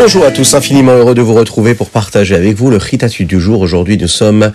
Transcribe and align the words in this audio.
Bonjour 0.00 0.24
à 0.24 0.30
tous, 0.30 0.54
infiniment 0.54 0.92
heureux 0.92 1.16
de 1.16 1.22
vous 1.22 1.34
retrouver 1.34 1.74
pour 1.74 1.90
partager 1.90 2.36
avec 2.36 2.56
vous 2.56 2.70
le 2.70 2.78
Chitatu 2.78 3.24
du 3.24 3.40
jour. 3.40 3.60
Aujourd'hui, 3.60 3.98
nous 3.98 4.06
sommes 4.06 4.52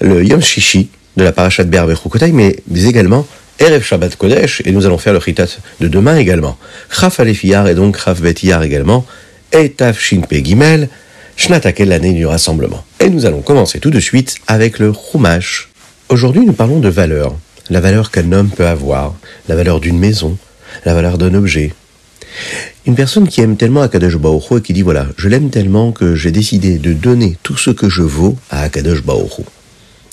le 0.00 0.24
Yom 0.24 0.40
Shishi 0.40 0.88
de 1.18 1.22
la 1.22 1.32
Parashat 1.32 1.64
Ber 1.64 1.86
mais 2.32 2.56
également 2.74 3.26
Erev 3.58 3.82
Shabbat 3.82 4.16
Kodesh, 4.16 4.62
et 4.64 4.72
nous 4.72 4.86
allons 4.86 4.96
faire 4.96 5.12
le 5.12 5.20
Chitat 5.20 5.48
de 5.80 5.88
demain 5.88 6.16
également. 6.16 6.56
Chaf 6.90 7.20
Alefiyar 7.20 7.68
et 7.68 7.74
donc 7.74 7.98
Chaf 8.02 8.22
Betiyar 8.22 8.62
également, 8.62 9.04
et 9.52 9.68
Taf 9.68 10.00
Shin 10.00 10.22
Gimel, 10.32 10.88
Shnatakel, 11.36 11.90
l'année 11.90 12.14
du 12.14 12.24
rassemblement. 12.24 12.82
Et 12.98 13.10
nous 13.10 13.26
allons 13.26 13.42
commencer 13.42 13.80
tout 13.80 13.90
de 13.90 14.00
suite 14.00 14.36
avec 14.46 14.78
le 14.78 14.94
Chumash. 14.94 15.68
Aujourd'hui, 16.08 16.46
nous 16.46 16.54
parlons 16.54 16.80
de 16.80 16.88
valeur. 16.88 17.36
La 17.68 17.80
valeur 17.80 18.10
qu'un 18.10 18.32
homme 18.32 18.48
peut 18.48 18.66
avoir, 18.66 19.14
la 19.46 19.56
valeur 19.56 19.78
d'une 19.78 19.98
maison, 19.98 20.38
la 20.86 20.94
valeur 20.94 21.18
d'un 21.18 21.34
objet. 21.34 21.74
Une 22.86 22.94
personne 22.94 23.28
qui 23.28 23.40
aime 23.40 23.56
tellement 23.56 23.82
Akadosh 23.82 24.16
Baruch 24.16 24.52
et 24.58 24.62
qui 24.62 24.72
dit 24.72 24.82
voilà, 24.82 25.06
je 25.16 25.28
l'aime 25.28 25.50
tellement 25.50 25.92
que 25.92 26.14
j'ai 26.14 26.30
décidé 26.30 26.78
de 26.78 26.92
donner 26.92 27.36
tout 27.42 27.56
ce 27.56 27.70
que 27.70 27.88
je 27.88 28.02
vaux 28.02 28.36
à 28.50 28.62
Akadosh 28.62 29.02
Baruch 29.02 29.44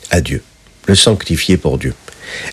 à 0.10 0.22
Dieu, 0.22 0.42
le 0.88 0.96
sanctifier 0.96 1.58
pour 1.58 1.78
Dieu. 1.78 1.94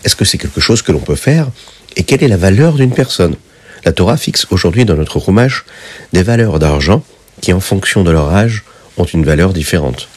Est-ce 0.03 0.15
que 0.15 0.25
c'est 0.25 0.37
quelque 0.37 0.61
chose 0.61 0.81
que 0.81 0.91
l'on 0.91 0.99
peut 0.99 1.15
faire 1.15 1.49
Et 1.95 2.03
quelle 2.03 2.23
est 2.23 2.27
la 2.27 2.37
valeur 2.37 2.73
d'une 2.73 2.93
personne? 2.93 3.35
La 3.83 3.93
Torah 3.93 4.17
fixe 4.17 4.45
aujourd'hui 4.51 4.85
dans 4.85 4.95
notre 4.95 5.17
roumage 5.17 5.65
des 6.13 6.23
valeurs 6.23 6.59
d'argent 6.59 7.03
qui, 7.41 7.53
en 7.53 7.59
fonction 7.59 8.03
de 8.03 8.11
leur 8.11 8.33
âge, 8.33 8.63
ont 8.97 9.05
une 9.05 9.25
valeur 9.25 9.53
différente. 9.53 10.07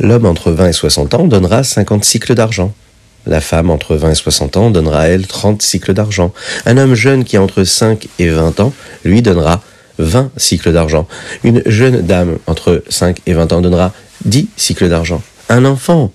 L'homme 0.00 0.26
entre 0.26 0.52
20 0.52 0.68
et 0.68 0.72
60 0.72 1.14
ans 1.14 1.24
donnera 1.24 1.64
50 1.64 2.04
cycles 2.04 2.34
d'argent. 2.34 2.74
La 3.28 3.40
femme 3.40 3.70
entre 3.70 3.94
20 3.94 4.10
et 4.10 4.14
60 4.14 4.56
ans 4.56 4.70
donnera 4.70 5.00
à 5.02 5.06
elle 5.06 5.26
30 5.26 5.60
cycles 5.60 5.92
d'argent. 5.92 6.32
Un 6.66 6.78
homme 6.78 6.94
jeune 6.94 7.24
qui 7.24 7.36
a 7.36 7.42
entre 7.42 7.62
5 7.62 8.08
et 8.18 8.28
20 8.28 8.60
ans, 8.60 8.72
lui 9.04 9.20
donnera 9.20 9.62
20 9.98 10.30
cycles 10.36 10.72
d'argent. 10.72 11.06
Une 11.44 11.62
jeune 11.66 12.00
dame 12.00 12.38
entre 12.46 12.82
5 12.88 13.18
et 13.26 13.34
20 13.34 13.52
ans 13.52 13.60
donnera 13.60 13.92
10 14.24 14.48
cycles 14.56 14.88
d'argent. 14.88 15.22
Un 15.50 15.64
enfant 15.64 16.10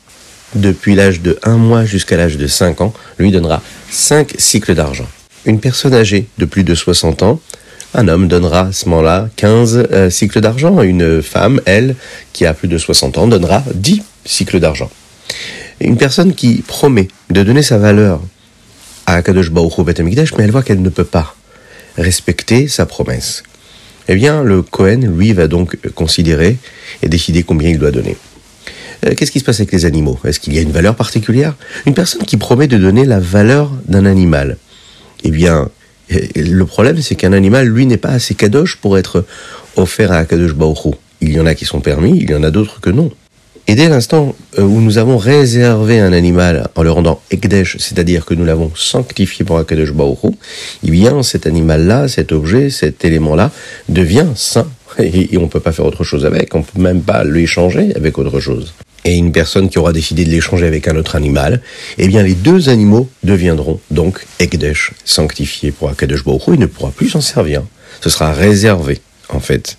depuis 0.55 0.95
l'âge 0.95 1.21
de 1.21 1.37
1 1.43 1.57
mois 1.57 1.85
jusqu'à 1.85 2.17
l'âge 2.17 2.37
de 2.37 2.47
5 2.47 2.81
ans 2.81 2.93
lui 3.19 3.31
donnera 3.31 3.61
5 3.91 4.33
cycles 4.37 4.73
d'argent. 4.73 5.07
Une 5.45 5.59
personne 5.59 5.93
âgée 5.93 6.27
de 6.37 6.45
plus 6.45 6.63
de 6.63 6.73
60 6.73 7.23
ans, 7.23 7.39
un 7.93 8.07
homme 8.07 8.27
donnera 8.27 8.67
à 8.67 8.71
ce 8.71 8.89
moment-là 8.89 9.29
15 9.35 9.87
euh, 9.91 10.09
cycles 10.09 10.41
d'argent. 10.41 10.81
Une 10.81 11.21
femme, 11.21 11.61
elle, 11.65 11.95
qui 12.31 12.45
a 12.45 12.53
plus 12.53 12.67
de 12.67 12.77
60 12.77 13.17
ans, 13.19 13.27
donnera 13.27 13.63
10 13.75 14.01
cycles 14.25 14.59
d'argent. 14.59 14.89
Une 15.79 15.97
personne 15.97 16.33
qui 16.33 16.63
promet 16.65 17.07
de 17.29 17.43
donner 17.43 17.63
sa 17.63 17.77
valeur 17.77 18.21
à 19.05 19.15
Akadosh 19.15 19.51
Baruch 19.51 19.77
Hu 19.77 19.83
mais 20.37 20.43
elle 20.43 20.51
voit 20.51 20.63
qu'elle 20.63 20.81
ne 20.81 20.89
peut 20.89 21.03
pas 21.03 21.35
respecter 21.97 22.67
sa 22.67 22.85
promesse. 22.85 23.43
Eh 24.07 24.15
bien, 24.15 24.43
le 24.43 24.61
Cohen, 24.61 25.01
lui, 25.15 25.33
va 25.33 25.47
donc 25.47 25.77
considérer 25.91 26.57
et 27.01 27.09
décider 27.09 27.43
combien 27.43 27.69
il 27.69 27.79
doit 27.79 27.91
donner. 27.91 28.17
Euh, 29.05 29.13
qu'est-ce 29.15 29.31
qui 29.31 29.39
se 29.39 29.45
passe 29.45 29.59
avec 29.59 29.71
les 29.71 29.85
animaux? 29.85 30.19
Est-ce 30.25 30.39
qu'il 30.39 30.53
y 30.53 30.59
a 30.59 30.61
une 30.61 30.71
valeur 30.71 30.95
particulière? 30.95 31.55
Une 31.85 31.93
personne 31.93 32.23
qui 32.23 32.37
promet 32.37 32.67
de 32.67 32.77
donner 32.77 33.05
la 33.05 33.19
valeur 33.19 33.71
d'un 33.87 34.05
animal, 34.05 34.57
eh 35.23 35.31
bien, 35.31 35.69
euh, 36.11 36.19
le 36.35 36.65
problème, 36.65 37.01
c'est 37.01 37.15
qu'un 37.15 37.33
animal, 37.33 37.67
lui, 37.67 37.85
n'est 37.85 37.97
pas 37.97 38.09
assez 38.09 38.35
kadosh 38.35 38.77
pour 38.77 38.97
être 38.97 39.25
offert 39.75 40.11
à 40.11 40.25
Kadosh 40.25 40.53
Baruch 40.53 40.95
Il 41.21 41.31
y 41.31 41.39
en 41.39 41.45
a 41.45 41.55
qui 41.55 41.65
sont 41.65 41.79
permis, 41.79 42.17
il 42.19 42.29
y 42.29 42.35
en 42.35 42.43
a 42.43 42.51
d'autres 42.51 42.81
que 42.81 42.89
non. 42.89 43.11
Et 43.67 43.75
dès 43.75 43.87
l'instant 43.87 44.35
euh, 44.59 44.63
où 44.63 44.81
nous 44.81 44.97
avons 44.97 45.17
réservé 45.17 45.99
un 45.99 46.11
animal 46.11 46.67
en 46.75 46.83
le 46.83 46.91
rendant 46.91 47.21
Ekdesh, 47.31 47.77
c'est-à-dire 47.79 48.25
que 48.25 48.33
nous 48.33 48.45
l'avons 48.45 48.71
sanctifié 48.75 49.45
pour 49.45 49.57
Akadosh 49.57 49.93
Baruch 49.93 50.33
eh 50.83 50.91
bien 50.91 51.23
cet 51.23 51.47
animal-là, 51.47 52.07
cet 52.07 52.31
objet, 52.31 52.69
cet 52.69 53.05
élément-là 53.05 53.51
devient 53.87 54.27
saint. 54.35 54.67
Et, 54.99 55.37
on 55.37 55.43
ne 55.43 55.47
peut 55.47 55.59
pas 55.59 55.71
faire 55.71 55.85
autre 55.85 56.03
chose 56.03 56.25
avec, 56.25 56.53
on 56.53 56.59
ne 56.59 56.63
peut 56.63 56.79
même 56.79 57.01
pas 57.01 57.23
l'échanger 57.23 57.95
avec 57.95 58.17
autre 58.17 58.39
chose 58.39 58.73
et 59.05 59.15
une 59.15 59.31
personne 59.31 59.69
qui 59.69 59.79
aura 59.79 59.91
décidé 59.91 60.23
de 60.23 60.29
l'échanger 60.29 60.65
avec 60.65 60.87
un 60.87 60.95
autre 60.95 61.15
animal, 61.15 61.61
eh 61.97 62.07
bien 62.07 62.23
les 62.23 62.35
deux 62.35 62.69
animaux 62.69 63.09
deviendront 63.23 63.79
donc 63.91 64.25
Ekdesh, 64.39 64.93
sanctifiés 65.03 65.71
pour 65.71 65.89
Akadosh 65.89 66.23
Baruch 66.23 66.43
il 66.47 66.59
ne 66.59 66.67
pourra 66.67 66.91
plus 66.91 67.09
s'en 67.09 67.21
servir. 67.21 67.63
Ce 68.01 68.09
sera 68.09 68.33
réservé, 68.33 68.99
en 69.29 69.39
fait. 69.39 69.77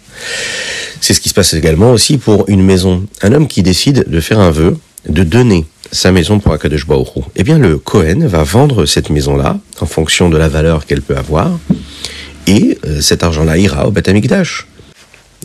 C'est 1.00 1.14
ce 1.14 1.20
qui 1.20 1.28
se 1.28 1.34
passe 1.34 1.54
également 1.54 1.92
aussi 1.92 2.18
pour 2.18 2.44
une 2.48 2.62
maison. 2.62 3.04
Un 3.22 3.32
homme 3.32 3.48
qui 3.48 3.62
décide 3.62 4.04
de 4.08 4.20
faire 4.20 4.40
un 4.40 4.50
vœu, 4.50 4.76
de 5.08 5.22
donner 5.22 5.66
sa 5.92 6.12
maison 6.12 6.40
pour 6.40 6.52
Akadosh 6.52 6.86
Baruch 6.86 7.08
eh 7.36 7.42
bien 7.44 7.58
le 7.58 7.78
Kohen 7.78 8.26
va 8.26 8.42
vendre 8.42 8.86
cette 8.86 9.10
maison-là, 9.10 9.58
en 9.80 9.86
fonction 9.86 10.30
de 10.30 10.36
la 10.36 10.48
valeur 10.48 10.86
qu'elle 10.86 11.02
peut 11.02 11.16
avoir, 11.16 11.58
et 12.46 12.78
euh, 12.86 13.00
cet 13.00 13.22
argent-là 13.22 13.58
ira 13.58 13.86
au 13.86 13.90
Beth 13.90 14.10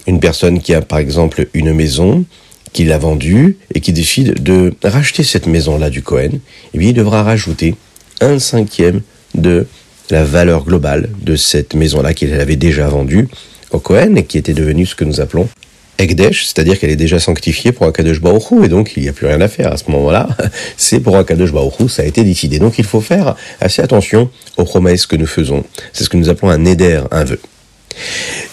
Une 0.08 0.20
personne 0.20 0.62
qui 0.62 0.74
a 0.74 0.82
par 0.82 1.00
exemple 1.00 1.48
une 1.54 1.74
maison, 1.74 2.26
qui 2.74 2.86
l'a 2.86 2.98
vendu 2.98 3.58
et 3.74 3.82
qui 3.82 3.94
décide 3.94 4.44
de 4.44 4.74
racheter 4.84 5.24
cette 5.24 5.48
maison-là 5.48 5.90
du 5.90 6.02
Cohen, 6.02 6.40
eh 6.74 6.78
bien, 6.78 6.90
il 6.90 6.94
devra 6.94 7.24
rajouter 7.24 7.76
un 8.22 8.40
cinquième 8.40 9.02
de 9.36 9.68
la 10.10 10.24
valeur 10.24 10.66
globale 10.66 11.10
de 11.22 11.36
cette 11.36 11.74
maison-là 11.74 12.14
qu'il 12.14 12.34
avait 12.34 12.56
déjà 12.56 12.88
vendue 12.88 13.28
au 13.72 13.82
et 13.96 14.24
qui 14.26 14.38
était 14.38 14.54
devenue 14.54 14.86
ce 14.86 14.96
que 14.96 15.04
nous 15.04 15.22
appelons 15.22 15.48
Ekdesh, 16.00 16.46
c'est-à-dire 16.46 16.80
qu'elle 16.80 16.92
est 16.92 16.96
déjà 16.96 17.20
sanctifiée 17.20 17.74
pour 17.74 17.86
Akadosh 17.86 18.22
Baruch 18.22 18.64
et 18.64 18.70
donc 18.70 18.94
il 18.96 19.04
n'y 19.04 19.10
a 19.10 19.14
plus 19.14 19.28
rien 19.28 19.42
à 19.42 19.50
faire 19.50 19.74
à 19.74 19.78
ce 19.78 19.92
moment-là. 19.92 20.30
C'est 20.78 21.02
pour 21.02 21.18
Akadosh 21.18 21.52
Baruch 21.52 21.74
ça 21.90 22.04
a 22.04 22.06
été 22.06 22.24
décidé. 22.24 22.58
Donc 22.58 22.80
il 22.80 22.86
faut 22.86 23.02
faire 23.02 23.36
assez 23.60 23.82
attention 23.82 24.30
aux 24.58 24.64
promesses 24.64 25.06
que 25.06 25.18
nous 25.18 25.26
faisons. 25.26 25.66
C'est 25.92 26.06
ce 26.06 26.10
que 26.10 26.16
nous 26.16 26.30
appelons 26.30 26.50
un 26.50 26.64
éder, 26.64 27.02
un 27.12 27.24
vœu. 27.26 27.40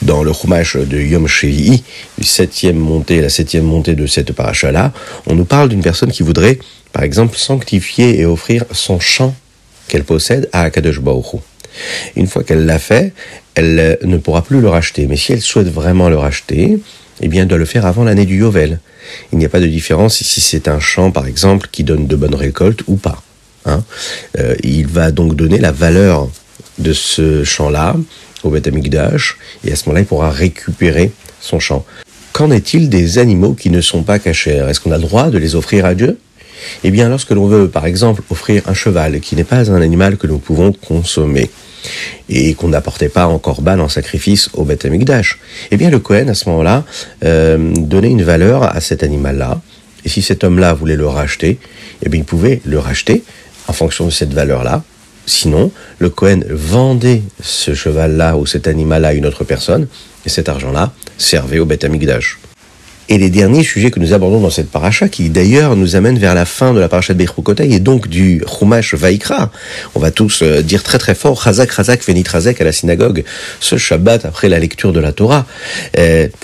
Dans 0.03 0.25
le 0.25 0.33
Chumash 0.33 0.77
de 0.77 0.99
Yom 0.99 1.29
Shevi'i, 1.29 1.85
la 2.19 2.25
septième 2.25 3.65
montée 3.65 3.95
de 3.95 4.07
cette 4.07 4.33
paracha-là, 4.33 4.93
on 5.29 5.35
nous 5.35 5.45
parle 5.45 5.69
d'une 5.69 5.83
personne 5.83 6.11
qui 6.11 6.25
voudrait, 6.25 6.59
par 6.93 7.05
exemple, 7.05 7.37
sanctifier 7.37 8.19
et 8.19 8.27
offrir 8.27 8.65
son 8.73 8.99
champ 8.99 9.35
qu'elle 9.87 10.03
possède 10.03 10.49
à 10.53 10.63
Akadosh 10.63 11.01
Baruch 11.01 11.41
Une 12.17 12.27
fois 12.27 12.43
qu'elle 12.43 12.67
l'a 12.67 12.81
fait, 12.81 13.13
elle 13.57 13.99
ne 14.03 14.19
pourra 14.19 14.43
plus 14.43 14.61
le 14.61 14.69
racheter. 14.69 15.07
Mais 15.07 15.17
si 15.17 15.33
elle 15.33 15.41
souhaite 15.41 15.69
vraiment 15.69 16.09
le 16.09 16.17
racheter, 16.17 16.79
eh 17.21 17.29
bien, 17.29 17.43
elle 17.43 17.49
doit 17.49 17.59
le 17.59 17.65
faire 17.65 17.87
avant 17.87 18.05
l'année 18.05 18.27
du 18.27 18.39
Yovel. 18.39 18.79
Il 19.33 19.39
n'y 19.39 19.47
a 19.47 19.49
pas 19.49 19.61
de 19.61 19.67
différence 19.67 20.19
si 20.19 20.41
c'est 20.41 20.69
un 20.69 20.79
champ, 20.79 21.11
par 21.11 21.27
exemple, 21.27 21.69
qui 21.73 21.83
donne 21.83 22.07
de 22.07 22.17
bonnes 22.17 22.35
récoltes 22.35 22.83
ou 22.87 22.97
pas. 22.97 23.23
Hein. 23.65 23.83
Euh, 24.39 24.55
il 24.63 24.87
va 24.87 25.11
donc 25.11 25.35
donner 25.35 25.59
la 25.59 25.73
valeur 25.73 26.29
de 26.79 26.93
ce 26.93 27.43
champ-là 27.45 27.97
au 28.45 28.51
Beth 28.51 28.67
et 28.69 28.73
à 28.73 29.77
ce 29.77 29.89
moment-là, 29.89 30.01
il 30.01 30.07
pourra 30.07 30.31
récupérer 30.31 31.11
son 31.41 31.59
champ. 31.59 31.85
Qu'en 32.33 32.51
est-il 32.51 32.91
des 32.91 33.19
animaux 33.19 33.55
qui 33.55 33.71
ne 33.71 33.81
sont 33.81 34.03
pas 34.03 34.19
cachés 34.19 34.63
Est-ce 34.69 34.81
qu'on 34.81 34.93
a 34.93 34.99
le 34.99 35.03
droit 35.03 35.31
de 35.31 35.39
les 35.39 35.55
offrir 35.55 35.87
à 35.87 35.95
Dieu? 35.95 36.19
Eh 36.85 36.91
bien, 36.91 37.09
lorsque 37.09 37.31
l'on 37.31 37.47
veut, 37.47 37.69
par 37.69 37.87
exemple, 37.87 38.23
offrir 38.29 38.63
un 38.67 38.75
cheval, 38.75 39.21
qui 39.21 39.37
n'est 39.37 39.45
pas 39.45 39.71
un 39.71 39.81
animal 39.81 40.19
que 40.19 40.27
nous 40.27 40.39
pouvons 40.39 40.73
consommer, 40.73 41.51
et 42.29 42.55
qu'on 42.55 42.69
n'apportait 42.69 43.09
pas 43.09 43.27
en 43.27 43.39
corban 43.39 43.79
en 43.79 43.89
sacrifice 43.89 44.51
au 44.55 44.65
Beth 44.65 44.87
eh 45.71 45.77
bien, 45.77 45.91
le 45.91 45.99
Cohen, 45.99 46.29
à 46.29 46.35
ce 46.35 46.49
moment-là, 46.49 46.85
euh, 47.25 47.73
donnait 47.75 48.11
une 48.11 48.23
valeur 48.23 48.63
à 48.65 48.81
cet 48.81 49.03
animal-là, 49.03 49.61
et 50.05 50.09
si 50.09 50.23
cet 50.23 50.45
homme-là 50.45 50.75
voulait 50.75 50.97
le 50.97 51.07
racheter, 51.07 51.59
eh 52.03 52.09
bien, 52.09 52.21
il 52.21 52.25
pouvait 52.25 52.61
le 52.65 52.79
racheter 52.79 53.23
en 53.69 53.73
fonction 53.73 54.07
de 54.07 54.11
cette 54.11 54.33
valeur-là, 54.33 54.83
Sinon, 55.27 55.73
le 55.99 56.09
Cohen 56.09 56.43
vendait 56.49 57.23
ce 57.43 57.75
cheval-là 57.75 58.37
ou 58.37 58.47
cet 58.47 58.69
animal-là 58.69 59.09
à 59.09 59.13
une 59.13 59.27
autre 59.27 59.43
personne, 59.43 59.89
et 60.25 60.29
cet 60.29 60.49
argent-là 60.49 60.93
servait 61.19 61.59
au 61.59 61.67
Beth 61.67 61.85
Amikdash. 61.85 62.39
Et 63.09 63.19
les 63.19 63.31
derniers 63.31 63.63
sujets 63.63 63.91
que 63.91 64.01
nous 64.01 64.13
abordons 64.13 64.41
dans 64.41 64.51
cette 64.51 64.71
paracha, 64.71 65.09
qui 65.09 65.31
d'ailleurs 65.31 65.77
nous 65.77 65.95
amène 65.95 66.19
vers 66.19 66.35
la 66.35 66.45
fin 66.45 66.75
de 66.75 66.81
la 66.81 66.89
paracha 66.89 67.15
de 67.15 67.19
Bechrukotai 67.19 67.73
et 67.73 67.79
donc 67.79 68.09
du 68.09 68.43
Chumash 68.47 68.95
Vaikra. 68.95 69.53
On 69.95 70.01
va 70.01 70.11
tous 70.11 70.43
euh, 70.43 70.63
dire 70.63 70.83
très 70.83 70.99
très 70.99 71.15
fort 71.15 71.41
Chazak 71.43 71.73
Chazak 71.73 72.05
Venit 72.05 72.25
Chazak 72.25 72.61
à 72.61 72.65
la 72.65 72.73
synagogue 72.73 73.25
ce 73.61 73.77
Shabbat 73.77 74.25
après 74.25 74.49
la 74.49 74.59
lecture 74.59 74.93
de 74.93 75.01
la 75.01 75.13
Torah. 75.13 75.47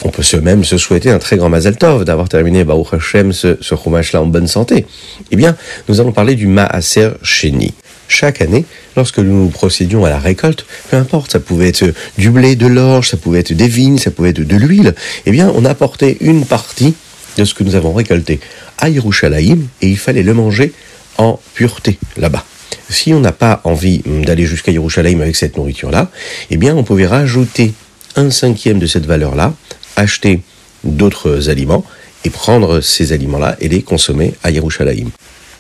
on 0.04 0.08
peut 0.10 0.22
se 0.22 0.36
même 0.36 0.64
se 0.64 0.78
souhaiter 0.78 1.10
un 1.10 1.18
très 1.18 1.36
grand 1.36 1.48
Mazal 1.48 1.76
Tov 1.76 2.04
d'avoir 2.04 2.28
terminé 2.28 2.64
Baruch 2.64 2.94
Hashem 2.94 3.32
ce, 3.32 3.56
ce 3.60 3.74
Chumash-là 3.74 4.22
en 4.22 4.26
bonne 4.26 4.46
santé. 4.46 4.86
Eh 5.30 5.36
bien, 5.36 5.56
nous 5.88 6.00
allons 6.00 6.12
parler 6.12 6.34
du 6.36 6.46
Maaser 6.46 7.10
Sheni 7.22 7.74
chaque 8.12 8.40
année, 8.40 8.64
lorsque 8.96 9.18
nous 9.18 9.48
procédions 9.48 10.04
à 10.04 10.10
la 10.10 10.18
récolte, 10.18 10.66
peu 10.90 10.96
importe, 10.96 11.32
ça 11.32 11.40
pouvait 11.40 11.68
être 11.68 11.92
du 12.18 12.30
blé, 12.30 12.56
de 12.56 12.66
l'orge, 12.66 13.10
ça 13.10 13.16
pouvait 13.16 13.40
être 13.40 13.52
des 13.52 13.68
vignes, 13.68 13.98
ça 13.98 14.10
pouvait 14.10 14.30
être 14.30 14.42
de 14.42 14.56
l'huile, 14.56 14.94
eh 15.26 15.30
bien, 15.30 15.50
on 15.54 15.64
apportait 15.64 16.18
une 16.20 16.44
partie 16.44 16.94
de 17.36 17.44
ce 17.44 17.54
que 17.54 17.64
nous 17.64 17.74
avons 17.74 17.94
récolté 17.94 18.40
à 18.78 18.88
Yerushalayim 18.88 19.66
et 19.80 19.88
il 19.88 19.98
fallait 19.98 20.22
le 20.22 20.34
manger 20.34 20.72
en 21.18 21.40
pureté 21.54 21.98
là-bas. 22.16 22.44
Si 22.88 23.14
on 23.14 23.20
n'a 23.20 23.32
pas 23.32 23.60
envie 23.64 24.02
d'aller 24.04 24.44
jusqu'à 24.44 24.70
Yerushalayim 24.70 25.20
avec 25.20 25.36
cette 25.36 25.56
nourriture-là, 25.56 26.10
eh 26.50 26.56
bien, 26.56 26.76
on 26.76 26.84
pouvait 26.84 27.06
rajouter 27.06 27.72
un 28.16 28.30
cinquième 28.30 28.78
de 28.78 28.86
cette 28.86 29.06
valeur-là, 29.06 29.54
acheter 29.96 30.40
d'autres 30.84 31.48
aliments 31.48 31.84
et 32.24 32.30
prendre 32.30 32.80
ces 32.80 33.12
aliments-là 33.12 33.56
et 33.60 33.68
les 33.68 33.82
consommer 33.82 34.34
à 34.42 34.50
Yerushalayim. 34.50 35.08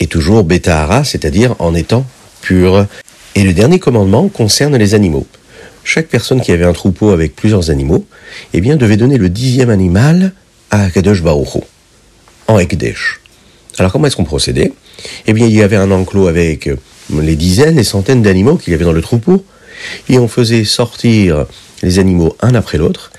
Et 0.00 0.06
toujours 0.06 0.44
Betahara, 0.44 1.04
c'est-à-dire 1.04 1.54
en 1.58 1.74
étant 1.74 2.04
Et 3.34 3.44
le 3.44 3.52
dernier 3.54 3.78
commandement 3.78 4.28
concerne 4.28 4.76
les 4.76 4.94
animaux. 4.94 5.26
chaque 5.84 6.08
personne 6.08 6.40
qui 6.40 6.52
avait 6.52 6.64
un 6.64 6.72
troupeau 6.72 7.10
avec 7.10 7.34
plusieurs 7.34 7.70
animaux, 7.70 8.06
eh 8.52 8.60
bien, 8.60 8.76
devait 8.76 8.96
donner 8.96 9.18
le 9.18 9.28
dixième 9.28 9.70
animal 9.70 10.32
à 10.70 10.90
Kadosh 10.90 11.22
Baruch 11.22 11.62
en 12.48 12.58
Ekdesh. 12.58 13.20
Alors 13.78 13.92
comment 13.92 14.06
est-ce 14.06 14.16
qu'on 14.16 14.24
procédait? 14.24 14.72
Eh 15.26 15.32
bien, 15.32 15.46
il 15.46 15.54
y 15.54 15.62
avait 15.62 15.76
un 15.76 15.90
enclos 15.90 16.26
avec 16.26 16.70
les 17.10 17.36
dizaines 17.36 17.78
et 17.78 17.84
centaines 17.84 18.22
d'animaux 18.22 18.56
qu'il 18.56 18.72
y 18.72 18.74
avait 18.74 18.84
dans 18.84 18.92
le 18.92 19.02
troupeau, 19.02 19.44
et 20.08 20.18
on 20.18 20.28
faisait 20.28 20.64
sortir 20.64 21.46
les 21.82 21.98
animaux 21.98 22.36
un 22.40 22.54
après 22.54 22.78
l'autre, 22.78 23.10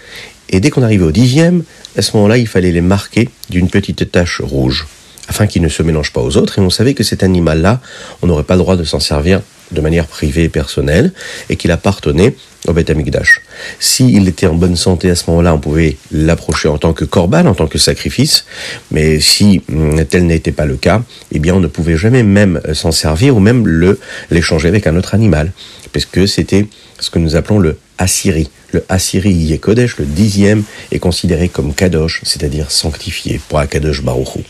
et 0.49 0.59
dès 0.59 0.69
qu'on 0.69 0.83
arrivait 0.83 1.05
au 1.05 1.11
dixième, 1.11 1.63
à 1.97 2.01
ce 2.01 2.15
moment-là, 2.17 2.37
il 2.37 2.47
fallait 2.47 2.71
les 2.71 2.81
marquer 2.81 3.29
d'une 3.49 3.69
petite 3.69 4.11
tache 4.11 4.41
rouge, 4.41 4.87
afin 5.27 5.47
qu'ils 5.47 5.61
ne 5.61 5.69
se 5.69 5.83
mélangent 5.83 6.13
pas 6.13 6.21
aux 6.21 6.37
autres, 6.37 6.59
et 6.59 6.61
on 6.61 6.69
savait 6.69 6.93
que 6.93 7.03
cet 7.03 7.23
animal-là, 7.23 7.79
on 8.21 8.27
n'aurait 8.27 8.43
pas 8.43 8.55
le 8.55 8.59
droit 8.59 8.75
de 8.75 8.83
s'en 8.83 8.99
servir 8.99 9.41
de 9.71 9.81
manière 9.81 10.05
privée 10.05 10.43
et 10.43 10.49
personnelle, 10.49 11.13
et 11.49 11.55
qu'il 11.55 11.71
appartenait 11.71 12.35
au 12.67 12.73
Beth 12.73 12.89
Amikdash. 12.89 13.41
S'il 13.79 14.27
était 14.27 14.45
en 14.47 14.53
bonne 14.53 14.75
santé 14.75 15.09
à 15.09 15.15
ce 15.15 15.29
moment-là, 15.29 15.53
on 15.53 15.59
pouvait 15.59 15.97
l'approcher 16.11 16.67
en 16.67 16.77
tant 16.77 16.93
que 16.93 17.05
corban, 17.05 17.45
en 17.45 17.55
tant 17.55 17.67
que 17.67 17.77
sacrifice, 17.77 18.45
mais 18.91 19.19
si 19.19 19.61
hum, 19.71 20.03
tel 20.05 20.25
n'était 20.27 20.51
pas 20.51 20.65
le 20.65 20.75
cas, 20.75 21.01
eh 21.31 21.39
bien 21.39 21.55
on 21.55 21.59
ne 21.59 21.67
pouvait 21.67 21.97
jamais 21.97 22.23
même 22.23 22.61
s'en 22.73 22.91
servir 22.91 23.35
ou 23.35 23.39
même 23.39 23.67
le 23.67 23.99
l'échanger 24.29 24.67
avec 24.67 24.87
un 24.87 24.95
autre 24.95 25.15
animal, 25.15 25.51
puisque 25.91 26.27
c'était 26.27 26.67
ce 26.99 27.09
que 27.09 27.19
nous 27.19 27.35
appelons 27.35 27.59
le 27.59 27.77
Assyri. 27.97 28.49
Le 28.71 28.83
Assyri 28.89 29.31
Yekodesh, 29.31 29.97
le 29.97 30.05
dixième, 30.05 30.63
est 30.91 30.99
considéré 30.99 31.49
comme 31.49 31.73
Kadosh, 31.73 32.21
c'est-à-dire 32.23 32.71
sanctifié 32.71 33.39
pour 33.47 33.59
Akadosh 33.59 34.01
Baruch 34.01 34.43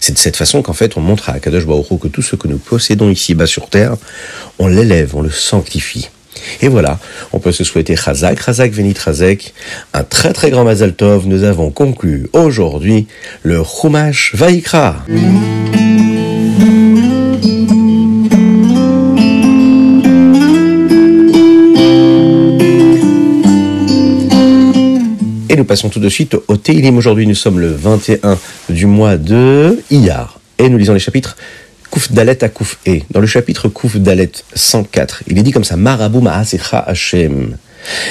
c'est 0.00 0.12
de 0.12 0.18
cette 0.18 0.36
façon 0.36 0.62
qu'en 0.62 0.72
fait 0.72 0.96
on 0.96 1.00
montre 1.00 1.30
à 1.30 1.34
Akadosh 1.34 1.66
Baruch 1.66 1.86
que 2.00 2.08
tout 2.08 2.22
ce 2.22 2.36
que 2.36 2.48
nous 2.48 2.58
possédons 2.58 3.10
ici 3.10 3.34
bas 3.34 3.46
sur 3.46 3.68
terre, 3.68 3.96
on 4.58 4.66
l'élève, 4.66 5.14
on 5.14 5.22
le 5.22 5.30
sanctifie. 5.30 6.08
Et 6.62 6.68
voilà, 6.68 6.98
on 7.32 7.38
peut 7.38 7.52
se 7.52 7.64
souhaiter 7.64 7.96
Chazak, 7.96 8.42
Chazak 8.42 8.72
Venit 8.72 8.94
Chazek, 8.94 9.52
un 9.92 10.04
très 10.04 10.32
très 10.32 10.50
grand 10.50 10.64
Mazal 10.64 10.94
Tov. 10.94 11.26
Nous 11.26 11.44
avons 11.44 11.70
conclu 11.70 12.28
aujourd'hui 12.32 13.06
le 13.42 13.62
Chumash 13.62 14.34
Vaikra. 14.34 15.04
Nous 25.60 25.66
passons 25.66 25.90
tout 25.90 26.00
de 26.00 26.08
suite 26.08 26.34
au 26.48 26.56
Teilim. 26.56 26.96
Aujourd'hui, 26.96 27.26
nous 27.26 27.34
sommes 27.34 27.60
le 27.60 27.70
21 27.70 28.38
du 28.70 28.86
mois 28.86 29.18
de 29.18 29.78
Iyar. 29.90 30.40
Et 30.56 30.70
nous 30.70 30.78
lisons 30.78 30.94
les 30.94 31.00
chapitres 31.00 31.36
Kouf 31.90 32.10
Dalet 32.12 32.42
à 32.42 32.48
Kouf 32.48 32.78
E. 32.88 33.00
Dans 33.10 33.20
le 33.20 33.26
chapitre 33.26 33.68
Kouf 33.68 33.96
Dalet 33.96 34.32
104, 34.54 35.24
il 35.26 35.36
est 35.36 35.42
dit 35.42 35.50
comme 35.52 35.64
ça 35.64 35.76
Marabou 35.76 36.22
Ma'asecha 36.22 36.78
Hashem. 36.78 37.58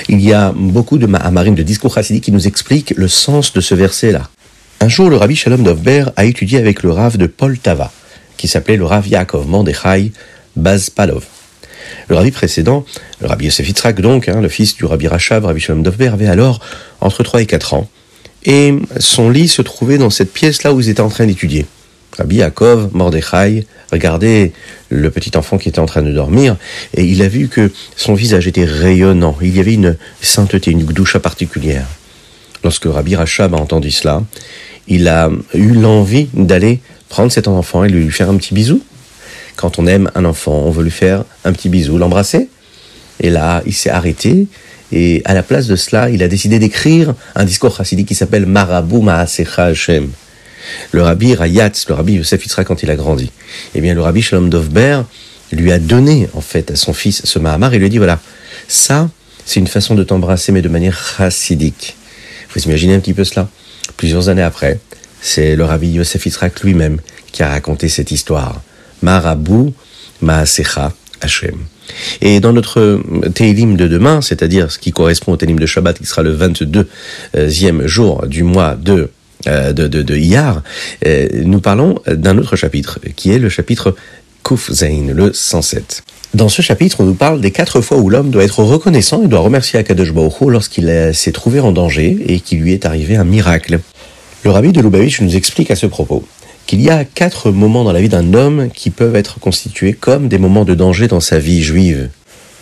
Il 0.10 0.22
y 0.22 0.32
a 0.32 0.54
beaucoup 0.56 1.00
de 1.00 1.08
Mahamarim, 1.08 1.56
de 1.56 1.64
discours 1.64 1.96
chassidiques 1.96 2.26
qui 2.26 2.32
nous 2.32 2.46
expliquent 2.46 2.94
le 2.96 3.08
sens 3.08 3.52
de 3.52 3.62
ce 3.62 3.74
verset-là. 3.74 4.30
Un 4.80 4.88
jour, 4.88 5.10
le 5.10 5.18
rabbi 5.18 5.36
Shalom 5.36 5.64
Dovber 5.64 6.06
a 6.18 6.26
étudié 6.26 6.60
avec 6.60 6.84
le 6.84 6.92
Rav 6.92 7.18
de 7.18 7.26
Paul 7.26 7.58
Tava, 7.58 7.92
qui 8.38 8.48
s'appelait 8.48 8.78
le 8.78 8.86
Rav 8.86 9.08
Yaakov 9.08 9.48
Mordechai 9.48 10.12
Bazpalov. 10.56 11.26
Le 12.10 12.16
rabbi 12.16 12.32
précédent, 12.32 12.86
le 13.22 13.28
rabbi 13.28 13.46
Yosef 13.46 13.68
Yitzhak 13.68 14.02
donc, 14.02 14.30
hein, 14.30 14.42
le 14.42 14.50
fils 14.50 14.76
du 14.76 14.86
rabbi 14.86 15.08
Rachav, 15.08 15.46
rabbi 15.46 15.60
Shalom 15.60 15.84
Dovber, 15.84 16.08
avait 16.08 16.28
alors 16.28 16.60
entre 17.02 17.22
3 17.22 17.44
et 17.44 17.46
4 17.46 17.76
ans. 17.76 17.88
Et 18.46 18.74
son 19.00 19.30
lit 19.30 19.48
se 19.48 19.62
trouvait 19.62 20.00
dans 20.00 20.10
cette 20.10 20.34
pièce-là 20.34 20.74
où 20.74 20.80
ils 20.80 20.90
étaient 20.90 21.02
en 21.02 21.10
train 21.10 21.28
d'étudier. 21.28 21.68
Rabbi 22.18 22.38
Yaakov, 22.38 22.90
Mordechai, 22.94 23.68
regardait 23.92 24.54
le 24.90 25.12
petit 25.12 25.38
enfant 25.38 25.60
qui 25.60 25.70
était 25.70 25.80
en 25.80 25.86
train 25.86 26.02
de 26.02 26.12
dormir 26.12 26.58
et 26.96 27.04
il 27.04 27.22
a 27.22 27.28
vu 27.28 27.48
que 27.48 27.72
son 27.96 28.16
visage 28.16 28.48
était 28.48 28.66
rayonnant. 28.66 29.38
Il 29.42 29.56
y 29.56 29.60
avait 29.60 29.76
une 29.76 29.96
sainteté, 30.22 30.72
une 30.72 30.84
doucha 30.86 31.20
particulière. 31.20 31.86
Lorsque 32.64 32.86
Rabbi 32.86 33.16
Rachab 33.16 33.54
a 33.54 33.58
entendu 33.58 33.92
cela, 33.92 34.24
il 34.88 35.08
a 35.08 35.30
eu 35.54 35.74
l'envie 35.74 36.28
d'aller 36.34 36.80
prendre 37.08 37.32
cet 37.32 37.48
enfant 37.48 37.84
et 37.84 37.90
lui 37.90 38.10
faire 38.10 38.30
un 38.30 38.38
petit 38.38 38.54
bisou. 38.54 38.82
Quand 39.60 39.78
on 39.78 39.88
aime 39.88 40.10
un 40.16 40.24
enfant, 40.24 40.54
on 40.54 40.72
veut 40.72 40.84
lui 40.86 40.90
faire 40.92 41.26
un 41.44 41.52
petit 41.52 41.68
bisou, 41.68 41.98
l'embrasser. 41.98 42.48
Et 43.20 43.30
là, 43.30 43.62
il 43.66 43.74
s'est 43.74 43.90
arrêté 43.90 44.48
et 44.94 45.22
à 45.26 45.34
la 45.34 45.44
place 45.44 45.68
de 45.68 45.76
cela, 45.76 46.10
il 46.10 46.24
a 46.24 46.30
décidé 46.30 46.60
d'écrire 46.60 47.14
un 47.36 47.44
discours 47.44 47.76
chassidique 47.76 48.08
qui 48.08 48.16
s'appelle 48.16 48.46
Marabou 48.46 49.02
Maasecha 49.02 49.66
Hashem 49.66 50.10
le 50.92 51.02
rabbi 51.02 51.36
Rayatz, 51.36 51.88
le 51.90 51.96
rabbi 51.96 52.14
Yosef 52.14 52.42
Yitzhak 52.46 52.68
quand 52.68 52.84
il 52.84 52.90
a 52.90 52.96
grandi, 52.96 53.32
eh 53.76 53.82
bien 53.82 53.94
le 53.94 54.02
rabbi 54.02 54.22
Shalom 54.22 54.50
Dovber 54.50 55.02
lui 55.52 55.72
a 55.72 55.80
donné 55.80 56.30
en 56.36 56.42
fait 56.42 56.72
à 56.72 56.76
son 56.76 56.94
fils 56.94 57.22
ce 57.26 57.40
Mahamar 57.40 57.74
et 57.74 57.80
lui 57.80 57.88
a 57.88 57.90
dit 57.90 57.98
voilà, 57.98 58.20
ça 58.68 59.10
c'est 59.46 59.60
une 59.60 59.68
façon 59.68 59.96
de 59.96 60.04
t'embrasser 60.04 60.52
mais 60.52 60.62
de 60.62 60.70
manière 60.70 60.98
chassidique. 61.18 61.98
Vous 62.54 62.62
imaginez 62.62 62.94
un 62.94 63.00
petit 63.00 63.14
peu 63.14 63.24
cela? 63.26 63.50
Plusieurs 63.98 64.30
années 64.30 64.44
après, 64.44 64.80
c'est 65.22 65.56
le 65.56 65.66
rabbi 65.66 65.90
Yosef 65.90 66.26
Yitzhak 66.26 66.62
lui-même 66.62 67.00
qui 67.32 67.44
a 67.44 67.50
raconté 67.50 67.90
cette 67.90 68.12
histoire. 68.12 68.62
Marabou 69.02 69.74
Maasecha 70.22 70.94
Hashem. 71.22 71.56
Et 72.22 72.40
dans 72.40 72.54
notre 72.54 73.02
Teilim 73.34 73.76
de 73.76 73.88
demain, 73.88 74.22
c'est-à-dire 74.22 74.72
ce 74.72 74.80
qui 74.80 74.92
correspond 74.92 75.34
au 75.34 75.38
Teilim 75.38 75.60
de 75.60 75.66
Shabbat, 75.66 75.98
qui 75.98 76.06
sera 76.06 76.22
le 76.22 76.36
22e 76.36 77.86
jour 77.88 78.28
du 78.28 78.44
mois 78.44 78.76
de 78.76 79.10
euh, 79.48 79.72
de, 79.72 79.88
de, 79.88 80.02
de 80.02 80.20
euh, 81.06 81.28
nous 81.46 81.62
parlons 81.62 81.96
d'un 82.08 82.38
autre 82.38 82.58
chapitre, 82.58 83.00
qui 83.16 83.32
est 83.32 83.40
le 83.40 83.48
chapitre 83.48 83.96
Kuf 84.44 84.70
Zain, 84.70 85.14
le 85.14 85.32
107. 85.32 86.04
Dans 86.34 86.50
ce 86.50 86.62
chapitre, 86.62 86.98
on 87.00 87.06
nous 87.06 87.14
parle 87.14 87.40
des 87.40 87.52
quatre 87.52 87.80
fois 87.80 87.98
où 87.98 88.10
l'homme 88.10 88.32
doit 88.32 88.44
être 88.44 88.62
reconnaissant 88.64 89.24
et 89.24 89.28
doit 89.28 89.40
remercier 89.40 89.80
Akadosh 89.80 90.12
Baruch 90.12 90.42
lorsqu'il 90.42 91.12
s'est 91.14 91.32
trouvé 91.32 91.62
en 91.62 91.72
danger 91.72 92.18
et 92.28 92.42
qu'il 92.42 92.60
lui 92.60 92.74
est 92.74 92.86
arrivé 92.86 93.16
un 93.16 93.24
miracle. 93.24 93.80
Le 94.44 94.52
rabbi 94.52 94.74
de 94.74 94.82
Lubavitch 94.82 95.22
nous 95.22 95.36
explique 95.36 95.72
à 95.72 95.76
ce 95.76 95.86
propos 95.86 96.26
qu'il 96.70 96.82
y 96.82 96.92
a 96.92 97.04
quatre 97.04 97.50
moments 97.50 97.84
dans 97.84 97.94
la 97.94 98.00
vie 98.00 98.10
d'un 98.10 98.36
homme 98.36 98.70
qui 98.72 98.92
peuvent 98.92 99.16
être 99.16 99.40
constitués 99.40 99.94
comme 99.94 100.28
des 100.28 100.38
moments 100.38 100.66
de 100.66 100.76
danger 100.76 101.08
dans 101.08 101.20
sa 101.20 101.40
vie 101.40 101.64
juive. 101.64 102.12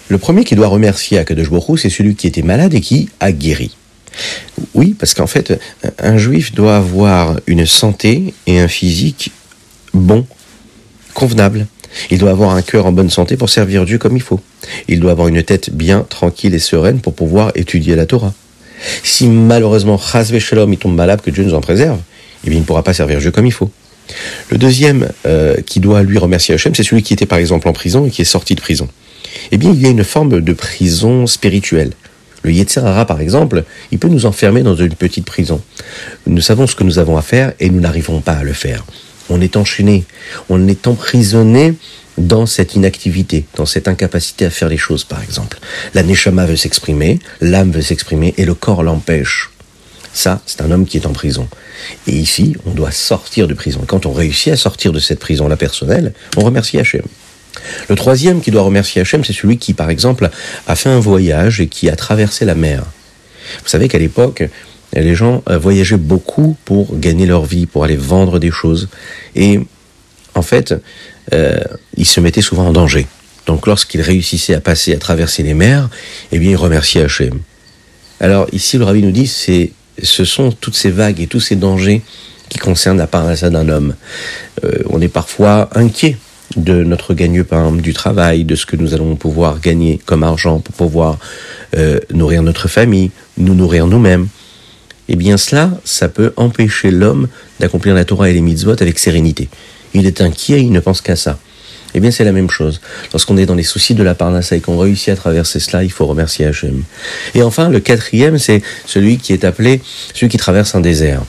Le 0.07 0.17
premier 0.17 0.45
qui 0.45 0.55
doit 0.55 0.69
remercier 0.69 1.17
Akadosh 1.17 1.49
Baruch 1.49 1.81
c'est 1.81 1.89
celui 1.89 2.15
qui 2.15 2.25
était 2.25 2.41
malade 2.41 2.73
et 2.73 2.79
qui 2.79 3.09
a 3.19 3.33
guéri. 3.33 3.75
Oui, 4.73 4.95
parce 4.97 5.13
qu'en 5.13 5.27
fait, 5.27 5.59
un 5.99 6.17
juif 6.17 6.53
doit 6.53 6.77
avoir 6.77 7.35
une 7.47 7.65
santé 7.65 8.33
et 8.45 8.61
un 8.61 8.69
physique 8.69 9.31
bon, 9.93 10.25
convenable. 11.13 11.67
Il 12.09 12.17
doit 12.17 12.31
avoir 12.31 12.51
un 12.51 12.61
cœur 12.61 12.85
en 12.85 12.93
bonne 12.93 13.09
santé 13.09 13.35
pour 13.35 13.49
servir 13.49 13.83
Dieu 13.83 13.97
comme 13.97 14.15
il 14.15 14.23
faut. 14.23 14.39
Il 14.87 15.01
doit 15.01 15.11
avoir 15.11 15.27
une 15.27 15.43
tête 15.43 15.71
bien 15.71 16.05
tranquille 16.07 16.55
et 16.55 16.59
sereine 16.59 17.01
pour 17.01 17.13
pouvoir 17.13 17.51
étudier 17.55 17.97
la 17.97 18.05
Torah. 18.05 18.33
Si 19.03 19.27
malheureusement, 19.27 19.97
Chazve 19.97 20.39
Shalom, 20.39 20.71
il 20.71 20.79
tombe 20.79 20.95
malade, 20.95 21.19
que 21.19 21.29
Dieu 21.29 21.43
nous 21.43 21.55
en 21.55 21.61
préserve, 21.61 21.99
eh 22.45 22.51
il 22.51 22.57
ne 22.57 22.63
pourra 22.63 22.83
pas 22.83 22.93
servir 22.93 23.19
Dieu 23.19 23.31
comme 23.31 23.45
il 23.45 23.51
faut. 23.51 23.69
Le 24.49 24.57
deuxième 24.57 25.09
euh, 25.25 25.55
qui 25.65 25.79
doit 25.79 26.03
lui 26.03 26.17
remercier 26.17 26.53
Hachem, 26.53 26.73
c'est 26.75 26.83
celui 26.83 27.03
qui 27.03 27.13
était 27.13 27.25
par 27.25 27.39
exemple 27.39 27.67
en 27.67 27.73
prison 27.73 28.05
et 28.05 28.09
qui 28.09 28.21
est 28.21 28.25
sorti 28.25 28.55
de 28.55 28.61
prison. 28.61 28.87
Eh 29.51 29.57
bien, 29.57 29.71
il 29.71 29.81
y 29.81 29.85
a 29.85 29.89
une 29.89 30.03
forme 30.03 30.41
de 30.41 30.53
prison 30.53 31.27
spirituelle. 31.27 31.91
Le 32.43 32.51
Yetzirara, 32.51 33.05
par 33.05 33.19
exemple, 33.19 33.63
il 33.91 33.99
peut 33.99 34.07
nous 34.07 34.25
enfermer 34.25 34.63
dans 34.63 34.75
une 34.75 34.93
petite 34.93 35.25
prison. 35.25 35.61
Nous 36.25 36.41
savons 36.41 36.67
ce 36.67 36.75
que 36.75 36.83
nous 36.83 36.99
avons 36.99 37.17
à 37.17 37.21
faire 37.21 37.53
et 37.59 37.69
nous 37.69 37.79
n'arrivons 37.79 38.21
pas 38.21 38.33
à 38.33 38.43
le 38.43 38.53
faire. 38.53 38.85
On 39.29 39.41
est 39.41 39.57
enchaîné, 39.57 40.05
on 40.49 40.67
est 40.67 40.87
emprisonné 40.87 41.73
dans 42.17 42.45
cette 42.45 42.75
inactivité, 42.75 43.45
dans 43.55 43.65
cette 43.65 43.87
incapacité 43.87 44.45
à 44.45 44.49
faire 44.49 44.69
les 44.69 44.77
choses, 44.77 45.03
par 45.03 45.21
exemple. 45.21 45.59
La 45.93 46.03
Neshama 46.03 46.45
veut 46.45 46.55
s'exprimer, 46.55 47.19
l'âme 47.41 47.71
veut 47.71 47.81
s'exprimer 47.81 48.33
et 48.37 48.45
le 48.45 48.53
corps 48.53 48.83
l'empêche. 48.83 49.49
Ça, 50.17 50.41
c'est 50.47 50.61
un 50.61 50.71
homme 50.71 50.87
qui 50.87 50.97
est 50.97 51.05
en 51.05 51.13
prison. 51.13 51.47
Et 52.07 52.13
ici, 52.13 52.55
on 52.65 52.71
doit 52.71 52.89
sortir 52.89 53.47
de 53.47 53.53
prison. 53.53 53.81
Quand 53.85 54.07
on 54.07 54.11
réussit 54.11 54.51
à 54.51 54.57
sortir 54.57 54.91
de 54.91 54.97
cette 54.97 55.19
prison-là 55.19 55.57
personnelle, 55.57 56.11
on 56.37 56.41
remercie 56.41 56.79
Hachem. 56.79 57.03
Le 57.87 57.95
troisième 57.95 58.41
qui 58.41 58.49
doit 58.49 58.63
remercier 58.63 58.99
Hachem, 58.99 59.23
c'est 59.23 59.31
celui 59.31 59.59
qui, 59.59 59.75
par 59.75 59.91
exemple, 59.91 60.31
a 60.65 60.75
fait 60.75 60.89
un 60.89 60.99
voyage 60.99 61.61
et 61.61 61.67
qui 61.67 61.87
a 61.87 61.95
traversé 61.95 62.45
la 62.45 62.55
mer. 62.55 62.83
Vous 63.61 63.69
savez 63.69 63.87
qu'à 63.89 63.99
l'époque, 63.99 64.43
les 64.91 65.13
gens 65.13 65.43
euh, 65.51 65.59
voyageaient 65.59 65.97
beaucoup 65.97 66.57
pour 66.65 66.97
gagner 66.97 67.27
leur 67.27 67.45
vie, 67.45 67.67
pour 67.67 67.83
aller 67.83 67.95
vendre 67.95 68.39
des 68.39 68.49
choses. 68.49 68.89
Et 69.35 69.59
en 70.33 70.41
fait, 70.41 70.73
euh, 71.31 71.59
ils 71.95 72.07
se 72.07 72.19
mettaient 72.19 72.41
souvent 72.41 72.65
en 72.65 72.73
danger. 72.73 73.05
Donc 73.45 73.67
lorsqu'ils 73.67 74.01
réussissaient 74.01 74.55
à 74.55 74.61
passer, 74.61 74.95
à 74.95 74.97
traverser 74.97 75.43
les 75.43 75.53
mers, 75.53 75.91
eh 76.31 76.39
bien, 76.39 76.49
ils 76.49 76.55
remerciaient 76.55 77.03
Hachem. 77.03 77.39
Alors 78.19 78.47
ici, 78.51 78.79
le 78.79 78.83
rabbi 78.83 79.03
nous 79.03 79.11
dit, 79.11 79.27
c'est, 79.27 79.73
ce 80.01 80.25
sont 80.25 80.51
toutes 80.51 80.75
ces 80.75 80.91
vagues 80.91 81.21
et 81.21 81.27
tous 81.27 81.39
ces 81.39 81.55
dangers 81.55 82.01
qui 82.49 82.59
concernent 82.59 82.97
la 82.97 83.07
parnassa 83.07 83.49
d'un 83.49 83.67
homme. 83.69 83.95
Euh, 84.63 84.83
on 84.89 85.01
est 85.01 85.07
parfois 85.07 85.69
inquiet 85.75 86.17
de 86.55 86.83
notre 86.83 87.13
gagne-pain, 87.13 87.73
du 87.73 87.93
travail, 87.93 88.45
de 88.45 88.55
ce 88.55 88.65
que 88.65 88.75
nous 88.75 88.93
allons 88.93 89.15
pouvoir 89.15 89.59
gagner 89.59 89.99
comme 90.05 90.23
argent 90.23 90.59
pour 90.59 90.73
pouvoir 90.75 91.17
euh, 91.75 91.99
nourrir 92.13 92.41
notre 92.41 92.67
famille, 92.67 93.11
nous 93.37 93.53
nourrir 93.53 93.87
nous-mêmes, 93.87 94.27
eh 95.09 95.15
bien 95.15 95.37
cela, 95.37 95.71
ça 95.83 96.09
peut 96.09 96.33
empêcher 96.37 96.91
l'homme 96.91 97.27
d'accomplir 97.59 97.95
la 97.95 98.05
Torah 98.05 98.29
et 98.29 98.33
les 98.33 98.41
mitzvot 98.41 98.81
avec 98.81 98.99
sérénité. 98.99 99.49
Il 99.93 100.05
est 100.05 100.21
inquiet, 100.21 100.61
il 100.61 100.71
ne 100.71 100.79
pense 100.79 101.01
qu'à 101.01 101.15
ça. 101.15 101.37
Eh 101.97 101.99
bien, 101.99 102.11
c'est 102.11 102.23
la 102.23 102.31
même 102.31 102.51
chose. 102.51 102.79
Lorsqu'on 103.11 103.37
est 103.37 103.47
dans 103.47 103.55
les 103.55 103.63
soucis 103.63 103.95
de 103.95 104.03
la 104.03 104.13
Parnassa 104.13 104.55
et 104.55 104.59
qu'on 104.59 104.77
réussit 104.77 105.09
à 105.09 105.15
traverser 105.15 105.59
cela, 105.59 105.83
il 105.83 105.91
faut 105.91 106.05
remercier 106.05 106.45
Hachem. 106.45 106.83
Et 107.33 107.41
enfin, 107.41 107.69
le 107.69 107.79
quatrième, 107.79 108.37
c'est 108.37 108.61
celui 108.85 109.17
qui 109.17 109.33
est 109.33 109.43
appelé 109.43 109.81
celui 110.13 110.29
qui 110.29 110.37
traverse 110.37 110.75
un 110.75 110.79
désert. 110.79 111.23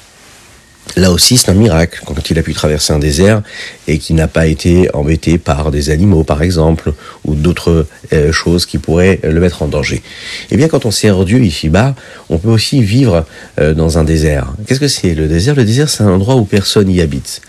Là 0.96 1.12
aussi, 1.12 1.36
c'est 1.36 1.50
un 1.50 1.54
miracle 1.54 2.00
quand 2.04 2.30
il 2.30 2.38
a 2.38 2.42
pu 2.42 2.54
traverser 2.54 2.92
un 2.92 2.98
désert 2.98 3.42
et 3.86 3.98
qu'il 3.98 4.16
n'a 4.16 4.26
pas 4.26 4.46
été 4.46 4.88
embêté 4.94 5.38
par 5.38 5.70
des 5.70 5.90
animaux, 5.90 6.24
par 6.24 6.42
exemple, 6.42 6.92
ou 7.24 7.34
d'autres 7.34 7.86
euh, 8.12 8.32
choses 8.32 8.66
qui 8.66 8.78
pourraient 8.78 9.20
le 9.22 9.38
mettre 9.40 9.62
en 9.62 9.68
danger. 9.68 10.02
Eh 10.50 10.56
bien, 10.56 10.68
quand 10.68 10.86
on 10.86 10.90
sert 10.90 11.24
Dieu 11.24 11.40
ici-bas, 11.40 11.94
on 12.30 12.38
peut 12.38 12.48
aussi 12.48 12.82
vivre 12.82 13.26
euh, 13.60 13.74
dans 13.74 13.98
un 13.98 14.04
désert. 14.04 14.54
Qu'est-ce 14.66 14.80
que 14.80 14.88
c'est 14.88 15.14
le 15.14 15.28
désert? 15.28 15.54
Le 15.54 15.64
désert, 15.64 15.88
c'est 15.88 16.02
un 16.02 16.10
endroit 16.10 16.36
où 16.36 16.44
personne 16.44 16.88
n'y 16.88 17.00
habite. 17.00 17.42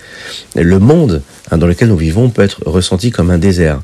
Le 0.56 0.80
monde 0.80 1.22
hein, 1.50 1.58
dans 1.58 1.68
lequel 1.68 1.88
nous 1.88 1.98
vivons 1.98 2.30
peut 2.30 2.44
être 2.44 2.62
ressenti 2.66 3.10
comme 3.10 3.32
un 3.32 3.40
désert. 3.40 3.82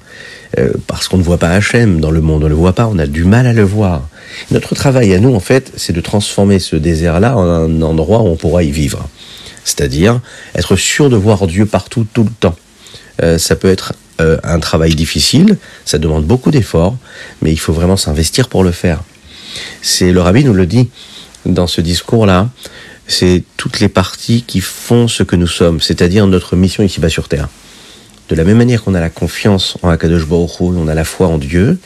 Euh, 0.59 0.71
parce 0.88 1.07
qu'on 1.07 1.17
ne 1.17 1.24
voit 1.24 1.39
pas 1.39 1.50
Hachem 1.50 2.00
dans 2.00 2.12
le 2.12 2.21
monde, 2.21 2.43
on 2.43 2.45
ne 2.45 2.50
le 2.50 2.55
voit 2.55 2.74
pas, 2.74 2.88
on 2.88 3.00
a 3.00 3.07
du 3.07 3.25
mal 3.25 3.47
à 3.47 3.53
le 3.53 3.63
voir. 3.63 4.07
Notre 4.51 4.75
travail 4.75 5.13
à 5.13 5.19
nous, 5.19 5.33
en 5.33 5.39
fait, 5.39 5.71
c'est 5.75 5.91
de 5.91 6.01
transformer 6.01 6.59
ce 6.59 6.75
désert-là 6.75 7.35
en 7.35 7.43
un 7.43 7.81
endroit 7.81 8.21
où 8.21 8.27
on 8.27 8.35
pourra 8.35 8.63
y 8.63 8.71
vivre 8.71 9.09
c'est-à-dire 9.65 10.22
être 10.53 10.77
sûr 10.77 11.10
de 11.10 11.17
voir 11.17 11.48
Dieu 11.48 11.65
partout, 11.65 12.07
tout 12.13 12.24
le 12.24 12.29
temps. 12.29 12.55
Euh, 13.22 13.38
ça 13.38 13.57
peut 13.57 13.69
être 13.69 13.93
euh, 14.22 14.38
un 14.43 14.60
travail 14.60 14.95
difficile, 14.95 15.57
ça 15.84 15.98
demande 15.98 16.25
beaucoup 16.25 16.51
d'efforts, 16.51 16.95
mais 17.41 17.51
il 17.51 17.60
faut 17.60 17.74
vraiment 17.74 17.98
s'investir 17.98 18.48
pour 18.48 18.63
le 18.63 18.72
faire. 18.72 19.01
C'est 19.81 20.12
le 20.12 20.22
rabbi 20.22 20.45
nous 20.45 20.53
le 20.53 20.65
dit 20.65 20.89
dans 21.45 21.67
ce 21.67 21.81
discours-là, 21.81 22.50
c'est 23.07 23.43
toutes 23.57 23.79
les 23.79 23.89
parties 23.89 24.43
qui 24.48 24.62
font 24.62 25.07
ce 25.07 25.24
que 25.24 25.36
nous 25.36 25.48
sommes, 25.48 25.81
c'est-à-dire 25.81 26.27
notre 26.27 26.55
mission 26.55 26.84
ici-bas 26.84 27.10
sur 27.10 27.27
terre. 27.27 27.50
De 28.29 28.36
la 28.36 28.43
même 28.43 28.57
manière 28.57 28.84
qu'on 28.84 28.95
a 28.95 29.00
la 29.00 29.12
confiance 29.12 29.77
en 29.84 29.89
Akadosh 29.89 30.25
Baruch 30.25 30.60
on 30.60 30.88
a 30.88 30.95
la 30.95 31.03
foi 31.03 31.27
en 31.27 31.38
Dieu, 31.38 31.77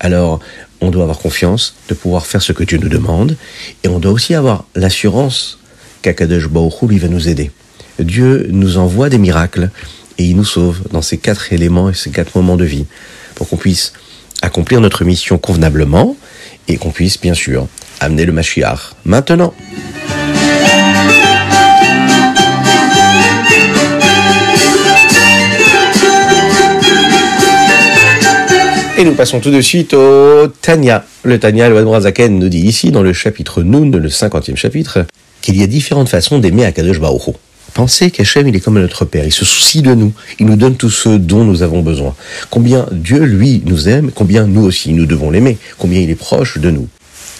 alors 0.00 0.40
on 0.80 0.90
doit 0.90 1.02
avoir 1.02 1.18
confiance 1.18 1.74
de 1.88 1.94
pouvoir 1.94 2.26
faire 2.26 2.40
ce 2.40 2.52
que 2.52 2.64
Dieu 2.64 2.78
nous 2.78 2.88
demande, 2.88 3.36
et 3.82 3.88
on 3.88 3.98
doit 3.98 4.12
aussi 4.12 4.34
avoir 4.34 4.64
l'assurance 4.74 5.58
qu'Akadosh 6.04 6.48
Baruch 6.48 6.82
lui 6.82 6.98
va 6.98 7.08
nous 7.08 7.28
aider. 7.28 7.50
Dieu 7.98 8.46
nous 8.50 8.76
envoie 8.76 9.08
des 9.08 9.16
miracles 9.16 9.70
et 10.18 10.24
il 10.24 10.36
nous 10.36 10.44
sauve 10.44 10.82
dans 10.92 11.00
ces 11.00 11.16
quatre 11.16 11.52
éléments 11.52 11.88
et 11.88 11.94
ces 11.94 12.10
quatre 12.10 12.36
moments 12.36 12.56
de 12.56 12.64
vie 12.64 12.84
pour 13.34 13.48
qu'on 13.48 13.56
puisse 13.56 13.94
accomplir 14.42 14.82
notre 14.82 15.04
mission 15.04 15.38
convenablement 15.38 16.14
et 16.68 16.76
qu'on 16.76 16.90
puisse 16.90 17.18
bien 17.18 17.32
sûr 17.32 17.66
amener 18.00 18.26
le 18.26 18.32
Mashiach 18.32 18.94
maintenant. 19.06 19.54
Et 28.96 29.04
nous 29.04 29.14
passons 29.14 29.40
tout 29.40 29.50
de 29.50 29.60
suite 29.60 29.94
au 29.94 30.48
Tanya. 30.60 31.04
Le 31.24 31.40
Tanya, 31.40 31.68
le 31.68 32.00
Zaken 32.00 32.38
nous 32.38 32.48
dit 32.48 32.60
ici, 32.60 32.92
dans 32.92 33.02
le 33.02 33.12
chapitre 33.12 33.62
Noun, 33.62 33.96
le 33.96 34.08
cinquantième 34.08 34.56
chapitre, 34.56 35.04
qu'il 35.44 35.60
y 35.60 35.62
a 35.62 35.66
différentes 35.66 36.08
façons 36.08 36.38
d'aimer 36.38 36.64
Akadosh 36.64 36.98
Baruch 36.98 37.34
Pensez 37.74 38.10
qu'Hachem, 38.10 38.48
il 38.48 38.56
est 38.56 38.60
comme 38.60 38.80
notre 38.80 39.04
Père, 39.04 39.26
il 39.26 39.32
se 39.32 39.44
soucie 39.44 39.82
de 39.82 39.92
nous, 39.92 40.14
il 40.38 40.46
nous 40.46 40.56
donne 40.56 40.76
tout 40.76 40.88
ce 40.88 41.10
dont 41.10 41.44
nous 41.44 41.62
avons 41.62 41.82
besoin. 41.82 42.14
Combien 42.48 42.86
Dieu, 42.92 43.22
lui, 43.24 43.62
nous 43.66 43.90
aime, 43.90 44.10
combien 44.10 44.46
nous 44.46 44.62
aussi, 44.62 44.94
nous 44.94 45.04
devons 45.04 45.30
l'aimer, 45.30 45.58
combien 45.76 46.00
il 46.00 46.08
est 46.08 46.14
proche 46.14 46.56
de 46.56 46.70
nous. 46.70 46.88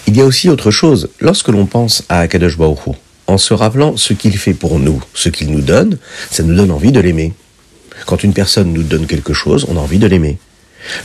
Il 0.05 0.15
y 0.15 0.21
a 0.21 0.25
aussi 0.25 0.49
autre 0.49 0.69
chose, 0.69 1.09
lorsque 1.19 1.47
l'on 1.47 1.65
pense 1.65 2.03
à 2.07 2.19
Akadosh 2.19 2.59
Baruch 2.59 2.95
en 3.25 3.39
se 3.39 3.55
rappelant 3.55 3.97
ce 3.97 4.13
qu'il 4.13 4.37
fait 4.37 4.53
pour 4.53 4.77
nous, 4.77 5.01
ce 5.15 5.29
qu'il 5.29 5.49
nous 5.49 5.61
donne, 5.61 5.97
ça 6.29 6.43
nous 6.43 6.53
donne 6.53 6.69
envie 6.69 6.91
de 6.91 6.99
l'aimer. 6.99 7.33
Quand 8.05 8.23
une 8.23 8.33
personne 8.33 8.71
nous 8.71 8.83
donne 8.83 9.07
quelque 9.07 9.33
chose, 9.33 9.65
on 9.67 9.77
a 9.77 9.79
envie 9.79 9.97
de 9.97 10.05
l'aimer. 10.05 10.37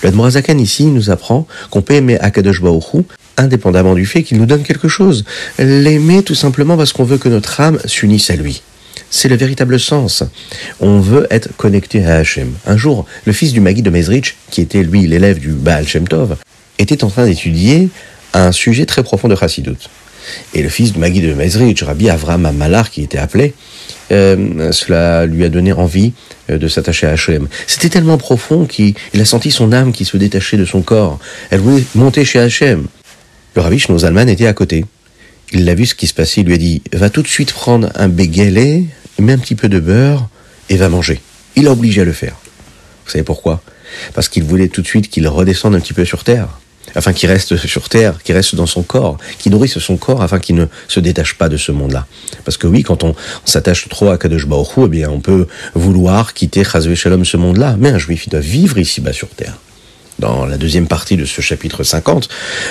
Le 0.02 0.60
ici 0.60 0.84
nous 0.84 1.08
apprend 1.08 1.46
qu'on 1.70 1.80
peut 1.80 1.94
aimer 1.94 2.18
Akadosh 2.18 2.60
Baruch 2.60 3.06
indépendamment 3.40 3.94
du 3.94 4.06
fait 4.06 4.22
qu'il 4.22 4.38
nous 4.38 4.46
donne 4.46 4.62
quelque 4.62 4.88
chose. 4.88 5.24
L'aimer 5.58 6.22
tout 6.22 6.34
simplement 6.34 6.76
parce 6.76 6.92
qu'on 6.92 7.04
veut 7.04 7.18
que 7.18 7.28
notre 7.28 7.60
âme 7.60 7.78
s'unisse 7.84 8.30
à 8.30 8.36
lui. 8.36 8.62
C'est 9.10 9.28
le 9.28 9.36
véritable 9.36 9.80
sens. 9.80 10.22
On 10.78 11.00
veut 11.00 11.26
être 11.30 11.48
connecté 11.56 12.04
à 12.04 12.16
Hachem. 12.16 12.52
Un 12.66 12.76
jour, 12.76 13.06
le 13.24 13.32
fils 13.32 13.52
du 13.52 13.60
Magui 13.60 13.82
de 13.82 13.90
Mezrich, 13.90 14.36
qui 14.50 14.60
était 14.60 14.82
lui 14.82 15.06
l'élève 15.06 15.38
du 15.40 15.48
Baal 15.48 15.86
Shem 15.88 16.06
Tov, 16.06 16.36
était 16.78 17.02
en 17.02 17.08
train 17.08 17.26
d'étudier 17.26 17.88
un 18.34 18.52
sujet 18.52 18.86
très 18.86 19.02
profond 19.02 19.26
de 19.26 19.34
Chassidut. 19.34 19.76
Et 20.54 20.62
le 20.62 20.68
fils 20.68 20.92
du 20.92 20.98
Magui 20.98 21.20
de 21.20 21.34
Mezrich, 21.34 21.82
Rabbi 21.82 22.08
Avram 22.08 22.50
Malar, 22.52 22.90
qui 22.90 23.02
était 23.02 23.18
appelé, 23.18 23.54
euh, 24.12 24.70
cela 24.72 25.26
lui 25.26 25.44
a 25.44 25.48
donné 25.48 25.72
envie 25.72 26.12
euh, 26.50 26.58
de 26.58 26.68
s'attacher 26.68 27.06
à 27.06 27.10
Hachem. 27.10 27.48
C'était 27.66 27.88
tellement 27.88 28.18
profond 28.18 28.64
qu'il 28.66 28.94
a 29.18 29.24
senti 29.24 29.50
son 29.50 29.72
âme 29.72 29.92
qui 29.92 30.04
se 30.04 30.16
détachait 30.16 30.56
de 30.56 30.64
son 30.64 30.82
corps. 30.82 31.18
Elle 31.50 31.60
voulait 31.60 31.84
monter 31.94 32.24
chez 32.24 32.38
Hachem. 32.38 32.86
Le 33.54 33.62
rabbi 33.62 33.78
Zalman 33.80 34.28
était 34.28 34.46
à 34.46 34.52
côté. 34.52 34.84
Il 35.52 35.64
l'a 35.64 35.74
vu 35.74 35.86
ce 35.86 35.96
qui 35.96 36.06
se 36.06 36.14
passait, 36.14 36.42
il 36.42 36.46
lui 36.46 36.54
a 36.54 36.58
dit 36.58 36.82
Va 36.92 37.10
tout 37.10 37.22
de 37.22 37.26
suite 37.26 37.52
prendre 37.52 37.90
un 37.96 38.08
béguelet, 38.08 38.84
mets 39.18 39.32
un 39.32 39.38
petit 39.38 39.56
peu 39.56 39.68
de 39.68 39.80
beurre 39.80 40.28
et 40.68 40.76
va 40.76 40.88
manger. 40.88 41.20
Il 41.56 41.64
l'a 41.64 41.72
obligé 41.72 42.02
à 42.02 42.04
le 42.04 42.12
faire. 42.12 42.36
Vous 43.04 43.10
savez 43.10 43.24
pourquoi? 43.24 43.60
Parce 44.14 44.28
qu'il 44.28 44.44
voulait 44.44 44.68
tout 44.68 44.82
de 44.82 44.86
suite 44.86 45.08
qu'il 45.10 45.26
redescende 45.26 45.74
un 45.74 45.80
petit 45.80 45.92
peu 45.92 46.04
sur 46.04 46.22
terre. 46.22 46.48
Afin 46.94 47.12
qu'il 47.12 47.28
reste 47.28 47.56
sur 47.56 47.88
terre, 47.88 48.22
qu'il 48.22 48.34
reste 48.34 48.54
dans 48.54 48.66
son 48.66 48.82
corps, 48.82 49.18
qu'il 49.38 49.52
nourrisse 49.52 49.78
son 49.78 49.96
corps 49.96 50.22
afin 50.22 50.38
qu'il 50.38 50.56
ne 50.56 50.66
se 50.88 50.98
détache 50.98 51.34
pas 51.34 51.48
de 51.48 51.56
ce 51.56 51.70
monde-là. 51.70 52.06
Parce 52.44 52.56
que 52.56 52.66
oui, 52.66 52.82
quand 52.82 53.04
on, 53.04 53.14
s'attache 53.44 53.88
trop 53.88 54.10
à 54.10 54.18
Kadosh 54.18 54.46
Baruch 54.46 54.68
eh 54.78 54.88
bien, 54.88 55.10
on 55.10 55.20
peut 55.20 55.46
vouloir 55.74 56.34
quitter 56.34 56.64
Chazvé 56.64 56.96
Shalom 56.96 57.24
ce 57.24 57.36
monde-là. 57.36 57.76
Mais 57.78 57.90
un 57.90 57.98
juif, 57.98 58.26
il 58.26 58.30
doit 58.30 58.40
vivre 58.40 58.78
ici-bas 58.78 59.12
sur 59.12 59.28
terre 59.28 59.58
dans 60.20 60.46
la 60.46 60.58
deuxième 60.58 60.86
partie 60.86 61.16
de 61.16 61.24
ce 61.24 61.40
chapitre 61.40 61.82
50, 61.82 62.28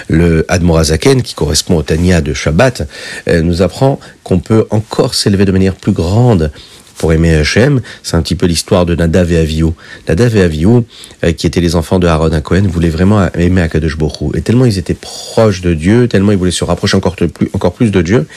le 0.08 0.46
Admorazaken, 0.48 1.22
qui 1.22 1.34
correspond 1.34 1.78
au 1.78 1.84
Tania 1.84 2.22
de 2.22 2.34
Shabbat, 2.34 2.88
euh, 3.28 3.42
nous 3.42 3.62
apprend 3.62 4.00
qu'on 4.24 4.40
peut 4.40 4.68
encore 4.70 5.16
s'élever 5.16 5.46
de 5.46 5.52
manière 5.52 5.76
plus 5.76 5.92
grande 5.92 6.52
pour 7.00 7.14
aimer 7.14 7.34
Hachem, 7.34 7.80
c'est 8.04 8.18
un 8.18 8.22
petit 8.22 8.36
peu 8.36 8.46
l'histoire 8.46 8.86
de 8.86 8.94
Nadav 8.94 9.32
et 9.32 9.38
Avihu. 9.38 9.68
Nadav 10.10 10.36
et 10.36 10.42
Avihu, 10.42 10.82
euh, 11.24 11.32
qui 11.32 11.48
étaient 11.48 11.62
les 11.62 11.78
enfants 11.78 11.98
de 11.98 12.06
Aaron 12.06 12.34
à 12.34 12.42
Cohen, 12.42 12.68
voulaient 12.68 12.90
vraiment 12.90 13.26
aimer 13.36 13.62
Akadosh 13.62 13.98
Borou. 13.98 14.34
Et 14.36 14.42
tellement 14.42 14.66
ils 14.66 14.78
étaient 14.78 14.94
proches 14.94 15.62
de 15.62 15.74
Dieu, 15.74 16.10
tellement 16.10 16.34
ils 16.34 16.38
voulaient 16.38 16.52
se 16.52 16.66
rapprocher 16.66 16.98
encore 16.98 17.16
plus, 17.16 17.50
encore 17.54 17.74
plus 17.74 17.90
de 17.90 18.02
Dieu, 18.02 18.28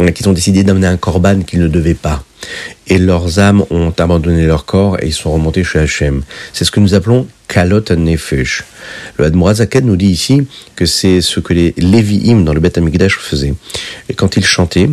euh, 0.00 0.10
qu'ils 0.10 0.26
ont 0.26 0.32
décidé 0.32 0.64
d'amener 0.64 0.86
un 0.86 0.96
korban 0.96 1.42
qu'ils 1.42 1.60
ne 1.60 1.68
devaient 1.68 1.92
pas. 1.92 2.24
Et 2.86 2.98
leurs 2.98 3.38
âmes 3.38 3.64
ont 3.70 3.92
abandonné 3.98 4.46
leur 4.46 4.64
corps 4.64 4.98
et 5.00 5.06
ils 5.06 5.12
sont 5.12 5.32
remontés 5.32 5.64
chez 5.64 5.78
Hachem. 5.78 6.22
C'est 6.52 6.64
ce 6.64 6.70
que 6.70 6.80
nous 6.80 6.94
appelons 6.94 7.26
Kalot 7.48 7.84
Nefesh. 7.96 8.64
Le 9.16 9.26
Admorazaken 9.26 9.84
nous 9.84 9.96
dit 9.96 10.08
ici 10.08 10.46
que 10.76 10.86
c'est 10.86 11.20
ce 11.20 11.40
que 11.40 11.52
les 11.52 11.74
Lévi'im 11.76 12.44
dans 12.44 12.54
le 12.54 12.60
Beth 12.60 12.78
Amikdash 12.78 13.18
faisaient. 13.18 13.54
Et 14.08 14.14
quand 14.14 14.36
ils 14.36 14.44
chantaient, 14.44 14.88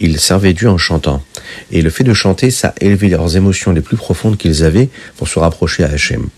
ils 0.00 0.18
servaient 0.18 0.52
Dieu 0.52 0.68
en 0.68 0.78
chantant. 0.78 1.22
Et 1.70 1.82
le 1.82 1.90
fait 1.90 2.04
de 2.04 2.14
chanter, 2.14 2.50
ça 2.50 2.74
élevait 2.80 3.08
leurs 3.08 3.36
émotions 3.36 3.72
les 3.72 3.80
plus 3.80 3.96
profondes 3.96 4.36
qu'ils 4.36 4.64
avaient 4.64 4.88
pour 5.16 5.28
se 5.28 5.38
rapprocher 5.38 5.84
à 5.84 5.90
Hachem. 5.90 6.28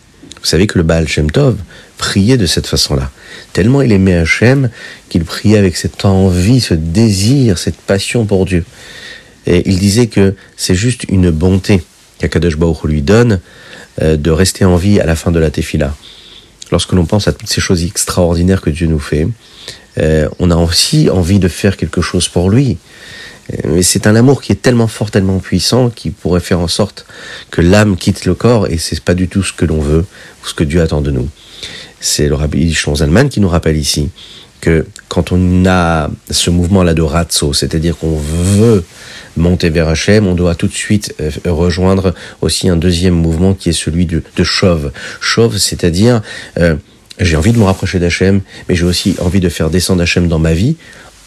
Vous 0.42 0.48
savez 0.48 0.66
que 0.66 0.76
le 0.76 0.82
Baal 0.82 1.06
Shem 1.06 1.30
Tov 1.30 1.56
priait 1.98 2.36
de 2.36 2.46
cette 2.46 2.66
façon-là. 2.66 3.10
Tellement 3.52 3.80
il 3.80 3.92
aimait 3.92 4.16
Hachem 4.16 4.70
qu'il 5.08 5.24
priait 5.24 5.56
avec 5.56 5.76
cette 5.76 6.04
envie, 6.04 6.60
ce 6.60 6.74
désir, 6.74 7.58
cette 7.58 7.76
passion 7.76 8.24
pour 8.24 8.44
Dieu. 8.44 8.64
Et 9.46 9.68
il 9.68 9.78
disait 9.78 10.06
que 10.06 10.34
c'est 10.56 10.74
juste 10.74 11.04
une 11.08 11.30
bonté 11.30 11.82
qu'Akadosh 12.18 12.56
Baruch 12.56 12.84
lui 12.84 13.02
donne 13.02 13.40
euh, 14.00 14.16
de 14.16 14.30
rester 14.30 14.64
en 14.64 14.76
vie 14.76 15.00
à 15.00 15.06
la 15.06 15.16
fin 15.16 15.30
de 15.30 15.38
la 15.38 15.50
tefila. 15.50 15.94
Lorsque 16.70 16.92
l'on 16.92 17.04
pense 17.04 17.28
à 17.28 17.32
toutes 17.32 17.48
ces 17.48 17.60
choses 17.60 17.84
extraordinaires 17.84 18.60
que 18.60 18.70
Dieu 18.70 18.86
nous 18.86 18.98
fait, 18.98 19.28
euh, 19.98 20.28
on 20.38 20.50
a 20.50 20.56
aussi 20.56 21.10
envie 21.10 21.38
de 21.38 21.48
faire 21.48 21.76
quelque 21.76 22.00
chose 22.00 22.28
pour 22.28 22.48
lui. 22.48 22.78
Mais 23.64 23.82
c'est 23.82 24.06
un 24.06 24.16
amour 24.16 24.40
qui 24.40 24.52
est 24.52 24.62
tellement 24.62 24.86
fort, 24.86 25.10
tellement 25.10 25.38
puissant, 25.38 25.90
qui 25.90 26.10
pourrait 26.10 26.40
faire 26.40 26.60
en 26.60 26.68
sorte 26.68 27.04
que 27.50 27.60
l'âme 27.60 27.96
quitte 27.96 28.24
le 28.24 28.34
corps, 28.34 28.68
et 28.68 28.78
c'est 28.78 29.00
pas 29.00 29.14
du 29.14 29.28
tout 29.28 29.42
ce 29.42 29.52
que 29.52 29.64
l'on 29.64 29.80
veut, 29.80 30.04
ou 30.42 30.46
ce 30.46 30.54
que 30.54 30.64
Dieu 30.64 30.80
attend 30.80 31.00
de 31.00 31.10
nous. 31.10 31.28
C'est 32.00 32.28
le 32.28 32.34
rabbi 32.34 32.72
Zalman 32.72 33.28
qui 33.28 33.40
nous 33.40 33.48
rappelle 33.48 33.76
ici 33.76 34.10
que 34.60 34.86
quand 35.08 35.32
on 35.32 35.66
a 35.66 36.08
ce 36.30 36.50
mouvement-là 36.50 36.94
de 36.94 37.02
ratso, 37.02 37.52
c'est-à-dire 37.52 37.98
qu'on 37.98 38.16
veut 38.16 38.84
monter 39.36 39.70
vers 39.70 39.88
Hachem, 39.88 40.26
on 40.26 40.34
doit 40.34 40.54
tout 40.54 40.68
de 40.68 40.72
suite 40.72 41.14
euh, 41.20 41.30
rejoindre 41.46 42.14
aussi 42.40 42.68
un 42.68 42.76
deuxième 42.76 43.14
mouvement 43.14 43.54
qui 43.54 43.68
est 43.70 43.72
celui 43.72 44.06
de, 44.06 44.22
de 44.36 44.44
chauve. 44.44 44.92
Chauve, 45.20 45.58
c'est-à-dire 45.58 46.22
euh, 46.58 46.76
j'ai 47.18 47.36
envie 47.36 47.52
de 47.52 47.58
me 47.58 47.64
rapprocher 47.64 47.98
d'Hachem, 47.98 48.40
mais 48.68 48.74
j'ai 48.74 48.84
aussi 48.84 49.16
envie 49.20 49.40
de 49.40 49.48
faire 49.48 49.70
descendre 49.70 50.02
Hachem 50.02 50.28
dans 50.28 50.38
ma 50.38 50.54
vie 50.54 50.76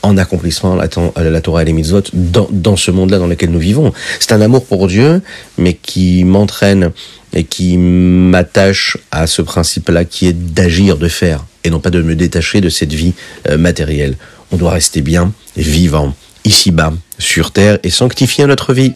en 0.01 0.17
accomplissant 0.17 0.75
la, 0.75 0.87
la 1.29 1.41
Torah 1.41 1.63
et 1.63 1.65
les 1.65 1.73
mitzvot 1.73 2.03
dans, 2.13 2.47
dans 2.51 2.75
ce 2.75 2.91
monde-là 2.91 3.17
dans 3.17 3.27
lequel 3.27 3.49
nous 3.49 3.59
vivons. 3.59 3.91
C'est 4.19 4.33
un 4.33 4.41
amour 4.41 4.65
pour 4.65 4.87
Dieu, 4.87 5.21
mais 5.57 5.73
qui 5.73 6.23
m'entraîne 6.23 6.91
et 7.33 7.43
qui 7.43 7.77
m'attache 7.77 8.97
à 9.11 9.25
ce 9.25 9.41
principe-là 9.41 10.05
qui 10.05 10.27
est 10.27 10.33
d'agir, 10.33 10.97
de 10.97 11.07
faire, 11.07 11.45
et 11.63 11.69
non 11.69 11.79
pas 11.79 11.89
de 11.89 12.01
me 12.01 12.15
détacher 12.15 12.61
de 12.61 12.69
cette 12.69 12.93
vie 12.93 13.13
euh, 13.49 13.57
matérielle. 13.57 14.15
On 14.51 14.57
doit 14.57 14.71
rester 14.71 15.01
bien, 15.01 15.33
vivant, 15.57 16.15
ici-bas, 16.45 16.93
sur 17.19 17.51
terre, 17.51 17.79
et 17.83 17.89
sanctifier 17.89 18.45
notre 18.45 18.73
vie. 18.73 18.93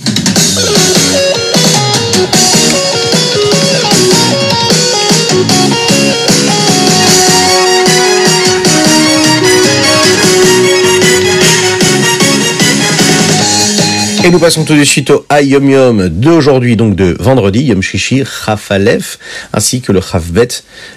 Et 14.29 14.31
nous 14.31 14.39
passons 14.39 14.65
tout 14.65 14.75
de 14.75 14.83
suite 14.83 15.09
au 15.11 15.25
Ayom 15.29 15.69
Yom 15.69 16.09
d'aujourd'hui, 16.09 16.75
donc 16.75 16.95
de 16.95 17.15
vendredi, 17.19 17.63
Yom 17.63 17.81
Shishi, 17.81 18.23
Chafalef, 18.25 19.17
ainsi 19.53 19.81
que 19.81 19.91
le 19.91 20.01
Chavbet 20.01 20.49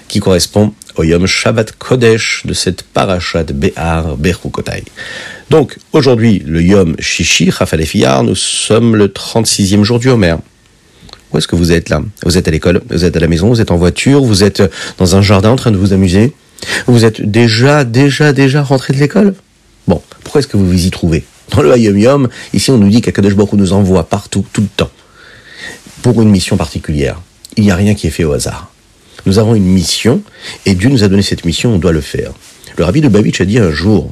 qui 0.07 0.19
correspond 0.19 0.73
au 0.97 1.03
Yom 1.03 1.25
Shabbat 1.25 1.71
Kodesh 1.71 2.43
de 2.45 2.53
cette 2.53 2.83
parashat 2.83 3.45
Behar 3.45 4.17
Bechukotai. 4.17 4.83
Donc 5.53 5.77
aujourd'hui, 5.91 6.41
le 6.47 6.63
Yom 6.63 6.95
Shishi, 6.97 7.51
Chafalef 7.51 7.93
Iyar, 7.93 8.23
nous 8.23 8.33
sommes 8.33 8.95
le 8.95 9.07
36e 9.07 9.83
jour 9.83 9.99
du 9.99 10.09
Homer. 10.09 10.37
Où 11.31 11.37
est-ce 11.37 11.47
que 11.47 11.55
vous 11.55 11.71
êtes 11.71 11.89
là? 11.89 12.01
Vous 12.25 12.39
êtes 12.39 12.47
à 12.47 12.51
l'école, 12.51 12.81
vous 12.89 13.05
êtes 13.05 13.15
à 13.15 13.19
la 13.19 13.27
maison, 13.27 13.49
vous 13.49 13.61
êtes 13.61 13.69
en 13.69 13.77
voiture, 13.77 14.23
vous 14.23 14.43
êtes 14.43 14.63
dans 14.97 15.15
un 15.15 15.21
jardin 15.21 15.51
en 15.51 15.55
train 15.55 15.69
de 15.69 15.77
vous 15.77 15.93
amuser 15.93 16.33
Vous 16.87 17.05
êtes 17.05 17.21
déjà, 17.21 17.83
déjà, 17.83 18.33
déjà 18.33 18.63
rentré 18.63 18.93
de 18.93 18.97
l'école? 18.97 19.35
Bon, 19.87 20.01
pourquoi 20.23 20.39
est-ce 20.39 20.47
que 20.47 20.57
vous 20.57 20.65
vous 20.65 20.87
y 20.87 20.89
trouvez? 20.89 21.23
Dans 21.51 21.61
le 21.61 21.71
Hayom 21.71 21.99
Yom, 21.99 22.29
ici 22.55 22.71
on 22.71 22.79
nous 22.79 22.89
dit 22.89 23.01
qu'Akadosh 23.01 23.35
Baruch 23.35 23.53
nous 23.53 23.73
envoie 23.73 24.09
partout, 24.09 24.43
tout 24.53 24.61
le 24.61 24.69
temps, 24.75 24.89
pour 26.01 26.19
une 26.19 26.31
mission 26.31 26.57
particulière. 26.57 27.21
Il 27.57 27.63
n'y 27.63 27.69
a 27.69 27.75
rien 27.75 27.93
qui 27.93 28.07
est 28.07 28.09
fait 28.09 28.23
au 28.23 28.33
hasard. 28.33 28.71
Nous 29.27 29.37
avons 29.37 29.53
une 29.53 29.65
mission, 29.65 30.23
et 30.65 30.73
Dieu 30.73 30.89
nous 30.89 31.03
a 31.03 31.09
donné 31.09 31.21
cette 31.21 31.45
mission, 31.45 31.75
on 31.75 31.77
doit 31.77 31.91
le 31.91 32.01
faire. 32.01 32.31
Le 32.75 32.85
rabbi 32.85 33.01
de 33.01 33.07
Babich 33.07 33.39
a 33.39 33.45
dit 33.45 33.59
un 33.59 33.69
jour 33.69 34.11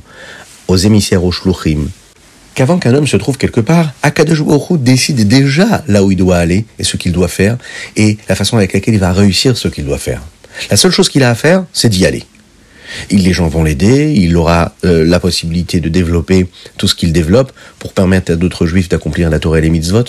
aux 0.72 0.78
émissaires 0.78 1.24
au 1.24 1.32
Shluchim, 1.32 1.90
qu'avant 2.56 2.80
qu'un 2.80 2.94
homme 2.94 3.08
se 3.08 3.18
trouve 3.18 3.38
quelque 3.38 3.62
part, 3.62 3.92
Akadosh 4.04 4.42
Baruch 4.42 4.80
décide 4.80 5.28
déjà 5.28 5.84
là 5.88 6.04
où 6.04 6.12
il 6.12 6.18
doit 6.18 6.38
aller 6.38 6.66
et 6.80 6.84
ce 6.84 6.98
qu'il 6.98 7.12
doit 7.12 7.28
faire, 7.28 7.58
et 7.96 8.18
la 8.30 8.36
façon 8.36 8.58
avec 8.58 8.74
laquelle 8.74 8.94
il 8.94 9.00
va 9.00 9.12
réussir 9.12 9.58
ce 9.58 9.68
qu'il 9.68 9.86
doit 9.86 9.98
faire. 9.98 10.22
La 10.70 10.78
seule 10.78 10.92
chose 10.92 11.10
qu'il 11.10 11.24
a 11.24 11.30
à 11.30 11.36
faire, 11.36 11.66
c'est 11.74 11.90
d'y 11.90 12.06
aller. 12.06 12.24
Les 13.10 13.34
gens 13.34 13.48
vont 13.48 13.64
l'aider, 13.64 14.14
il 14.16 14.36
aura 14.36 14.76
euh, 14.84 15.06
la 15.06 15.20
possibilité 15.20 15.80
de 15.80 15.88
développer 15.88 16.48
tout 16.78 16.88
ce 16.88 16.96
qu'il 16.96 17.14
développe 17.14 17.52
pour 17.80 17.94
permettre 17.94 18.34
à 18.34 18.36
d'autres 18.36 18.66
juifs 18.66 18.90
d'accomplir 18.90 19.30
la 19.30 19.40
Torah 19.40 19.60
et 19.60 19.62
les 19.62 19.70
mitzvot. 19.70 20.04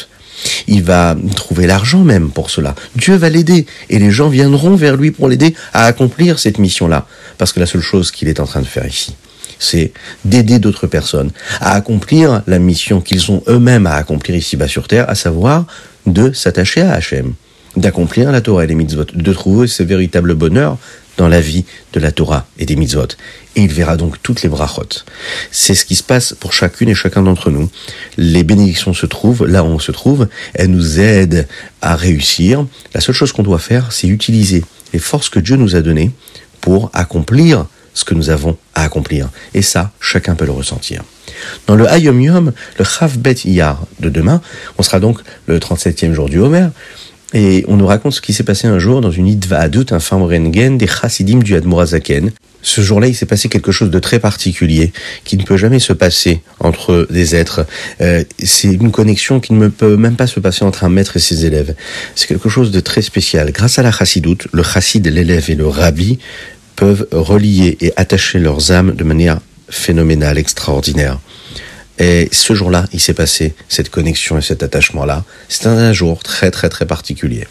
Il 0.66 0.82
va 0.82 1.16
trouver 1.36 1.68
l'argent 1.68 2.02
même 2.02 2.30
pour 2.30 2.50
cela. 2.50 2.74
Dieu 2.96 3.14
va 3.14 3.28
l'aider 3.28 3.66
et 3.88 4.00
les 4.00 4.10
gens 4.10 4.28
viendront 4.28 4.74
vers 4.74 4.96
lui 4.96 5.12
pour 5.12 5.28
l'aider 5.28 5.54
à 5.72 5.86
accomplir 5.86 6.40
cette 6.40 6.58
mission-là. 6.58 7.06
Parce 7.38 7.52
que 7.52 7.60
la 7.60 7.66
seule 7.66 7.82
chose 7.82 8.10
qu'il 8.10 8.28
est 8.28 8.40
en 8.40 8.46
train 8.46 8.60
de 8.60 8.66
faire 8.66 8.86
ici, 8.86 9.14
c'est 9.62 9.92
d'aider 10.24 10.58
d'autres 10.58 10.86
personnes 10.86 11.30
à 11.60 11.74
accomplir 11.74 12.42
la 12.46 12.58
mission 12.58 13.00
qu'ils 13.00 13.30
ont 13.30 13.42
eux-mêmes 13.48 13.86
à 13.86 13.94
accomplir 13.94 14.36
ici-bas 14.36 14.68
sur 14.68 14.88
terre, 14.88 15.08
à 15.08 15.14
savoir 15.14 15.66
de 16.06 16.32
s'attacher 16.32 16.82
à 16.82 16.92
Hachem, 16.92 17.34
d'accomplir 17.76 18.32
la 18.32 18.40
Torah 18.40 18.64
et 18.64 18.66
les 18.66 18.74
mitzvot, 18.74 19.06
de 19.14 19.32
trouver 19.32 19.66
ce 19.68 19.82
véritable 19.82 20.34
bonheur 20.34 20.78
dans 21.18 21.28
la 21.28 21.40
vie 21.40 21.64
de 21.92 22.00
la 22.00 22.10
Torah 22.10 22.46
et 22.58 22.66
des 22.66 22.74
mitzvot. 22.74 23.06
Et 23.54 23.62
il 23.62 23.72
verra 23.72 23.96
donc 23.96 24.20
toutes 24.22 24.42
les 24.42 24.48
brachot. 24.48 25.04
C'est 25.50 25.74
ce 25.74 25.84
qui 25.84 25.94
se 25.94 26.02
passe 26.02 26.34
pour 26.38 26.52
chacune 26.52 26.88
et 26.88 26.94
chacun 26.94 27.22
d'entre 27.22 27.50
nous. 27.50 27.70
Les 28.16 28.42
bénédictions 28.44 28.94
se 28.94 29.06
trouvent 29.06 29.46
là 29.46 29.62
où 29.62 29.66
on 29.66 29.78
se 29.78 29.92
trouve. 29.92 30.28
Elles 30.54 30.70
nous 30.70 31.00
aident 31.00 31.46
à 31.82 31.96
réussir. 31.96 32.66
La 32.94 33.00
seule 33.00 33.14
chose 33.14 33.32
qu'on 33.32 33.42
doit 33.42 33.58
faire, 33.58 33.92
c'est 33.92 34.08
utiliser 34.08 34.64
les 34.92 34.98
forces 34.98 35.28
que 35.28 35.38
Dieu 35.38 35.56
nous 35.56 35.76
a 35.76 35.82
données 35.82 36.10
pour 36.60 36.90
accomplir 36.94 37.66
ce 37.94 38.04
que 38.04 38.14
nous 38.14 38.30
avons 38.30 38.56
à 38.74 38.82
accomplir. 38.82 39.28
Et 39.54 39.62
ça, 39.62 39.90
chacun 40.00 40.34
peut 40.34 40.46
le 40.46 40.52
ressentir. 40.52 41.02
Dans 41.66 41.76
le 41.76 41.86
Hayom 41.86 42.20
Yom, 42.20 42.52
le 42.78 42.84
Chav 42.84 43.18
Bet 43.18 43.36
Iyar 43.44 43.84
de 44.00 44.08
demain, 44.08 44.40
on 44.78 44.82
sera 44.82 45.00
donc 45.00 45.18
le 45.46 45.58
37e 45.58 46.12
jour 46.12 46.28
du 46.28 46.38
Homer, 46.38 46.68
et 47.34 47.64
on 47.66 47.76
nous 47.76 47.86
raconte 47.86 48.12
ce 48.12 48.20
qui 48.20 48.32
s'est 48.32 48.44
passé 48.44 48.66
un 48.66 48.78
jour 48.78 49.00
dans 49.00 49.10
une 49.10 49.26
Idva 49.26 49.58
Adut, 49.58 49.86
un 49.90 49.98
Rengen 49.98 50.76
des 50.76 50.86
Chassidim 50.86 51.38
du 51.38 51.54
Admorazaken. 51.54 52.30
Ce 52.64 52.80
jour-là, 52.80 53.08
il 53.08 53.14
s'est 53.14 53.26
passé 53.26 53.48
quelque 53.48 53.72
chose 53.72 53.90
de 53.90 53.98
très 53.98 54.18
particulier, 54.18 54.92
qui 55.24 55.36
ne 55.36 55.42
peut 55.42 55.56
jamais 55.56 55.80
se 55.80 55.92
passer 55.92 56.42
entre 56.60 57.08
des 57.10 57.34
êtres. 57.34 57.66
Euh, 58.00 58.22
c'est 58.38 58.72
une 58.72 58.92
connexion 58.92 59.40
qui 59.40 59.54
ne 59.54 59.68
peut 59.68 59.96
même 59.96 60.14
pas 60.14 60.26
se 60.26 60.40
passer 60.40 60.64
entre 60.64 60.84
un 60.84 60.88
maître 60.88 61.16
et 61.16 61.20
ses 61.20 61.46
élèves. 61.46 61.74
C'est 62.14 62.28
quelque 62.28 62.48
chose 62.48 62.70
de 62.70 62.80
très 62.80 63.02
spécial. 63.02 63.50
Grâce 63.50 63.78
à 63.78 63.82
la 63.82 63.90
Chassidoute, 63.90 64.46
le 64.52 64.62
Chassid, 64.62 65.04
l'élève 65.06 65.50
et 65.50 65.54
le 65.54 65.66
Rabbi 65.66 66.18
peuvent 66.76 67.06
relier 67.12 67.76
et 67.80 67.92
attacher 67.96 68.38
leurs 68.38 68.72
âmes 68.72 68.92
de 68.94 69.04
manière 69.04 69.40
phénoménale, 69.68 70.38
extraordinaire. 70.38 71.18
Et 71.98 72.28
ce 72.32 72.54
jour-là, 72.54 72.86
il 72.92 73.00
s'est 73.00 73.14
passé 73.14 73.54
cette 73.68 73.90
connexion 73.90 74.38
et 74.38 74.42
cet 74.42 74.62
attachement-là. 74.62 75.24
C'est 75.48 75.66
un 75.66 75.92
jour 75.92 76.22
très 76.22 76.50
très 76.50 76.68
très 76.68 76.86
particulier. 76.86 77.46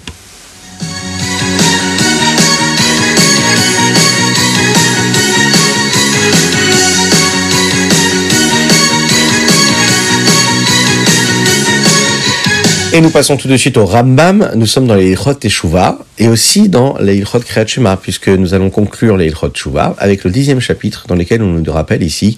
Et 12.94 13.00
nous 13.00 13.10
passons 13.10 13.38
tout 13.38 13.48
de 13.48 13.56
suite 13.56 13.78
au 13.78 13.86
Rambam. 13.86 14.52
Nous 14.56 14.66
sommes 14.66 14.86
dans 14.86 14.96
les 14.96 15.12
Ilchot 15.12 15.36
Teshuvah 15.36 16.00
et 16.18 16.28
aussi 16.28 16.68
dans 16.68 16.98
les 17.00 17.16
Ilchot 17.16 17.40
Kriyat 17.40 17.98
puisque 18.02 18.28
nous 18.28 18.54
allons 18.54 18.70
conclure 18.70 19.16
les 19.16 19.28
Ilchot 19.28 19.50
Teshuvah 19.50 19.96
avec 19.98 20.26
le 20.26 20.32
dixième 20.32 20.60
chapitre 20.60 21.06
dans 21.08 21.16
lequel 21.16 21.42
on 21.42 21.48
nous 21.48 21.72
rappelle 21.72 22.04
ici, 22.04 22.36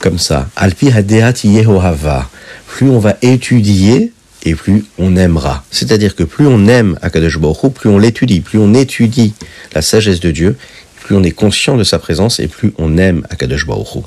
comme 0.00 0.18
ça, 0.18 0.48
Alpi 0.56 0.90
Hadeat 0.90 1.44
Yehohava. 1.44 2.28
Plus 2.66 2.90
on 2.90 2.98
va 2.98 3.16
étudier, 3.22 4.12
et 4.44 4.54
plus 4.54 4.84
on 4.98 5.16
aimera. 5.16 5.64
C'est-à-dire 5.70 6.16
que 6.16 6.24
plus 6.24 6.46
on 6.46 6.66
aime 6.66 6.98
Akadosh 7.00 7.38
Baruch 7.38 7.72
plus 7.72 7.88
on 7.88 7.98
l'étudie, 7.98 8.40
plus 8.40 8.58
on 8.58 8.74
étudie 8.74 9.34
la 9.74 9.82
sagesse 9.82 10.20
de 10.20 10.30
Dieu, 10.30 10.56
plus 11.04 11.16
on 11.16 11.22
est 11.22 11.30
conscient 11.30 11.76
de 11.76 11.84
sa 11.84 11.98
présence 11.98 12.40
et 12.40 12.48
plus 12.48 12.72
on 12.78 12.98
aime 12.98 13.26
Akadosh 13.30 13.66
Baruch 13.66 14.04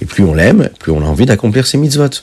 Et 0.00 0.04
plus 0.04 0.24
on 0.24 0.34
l'aime, 0.34 0.70
plus 0.78 0.92
on 0.92 1.00
a 1.00 1.06
envie 1.06 1.26
d'accomplir 1.26 1.66
ses 1.66 1.78
mitzvot. 1.78 2.22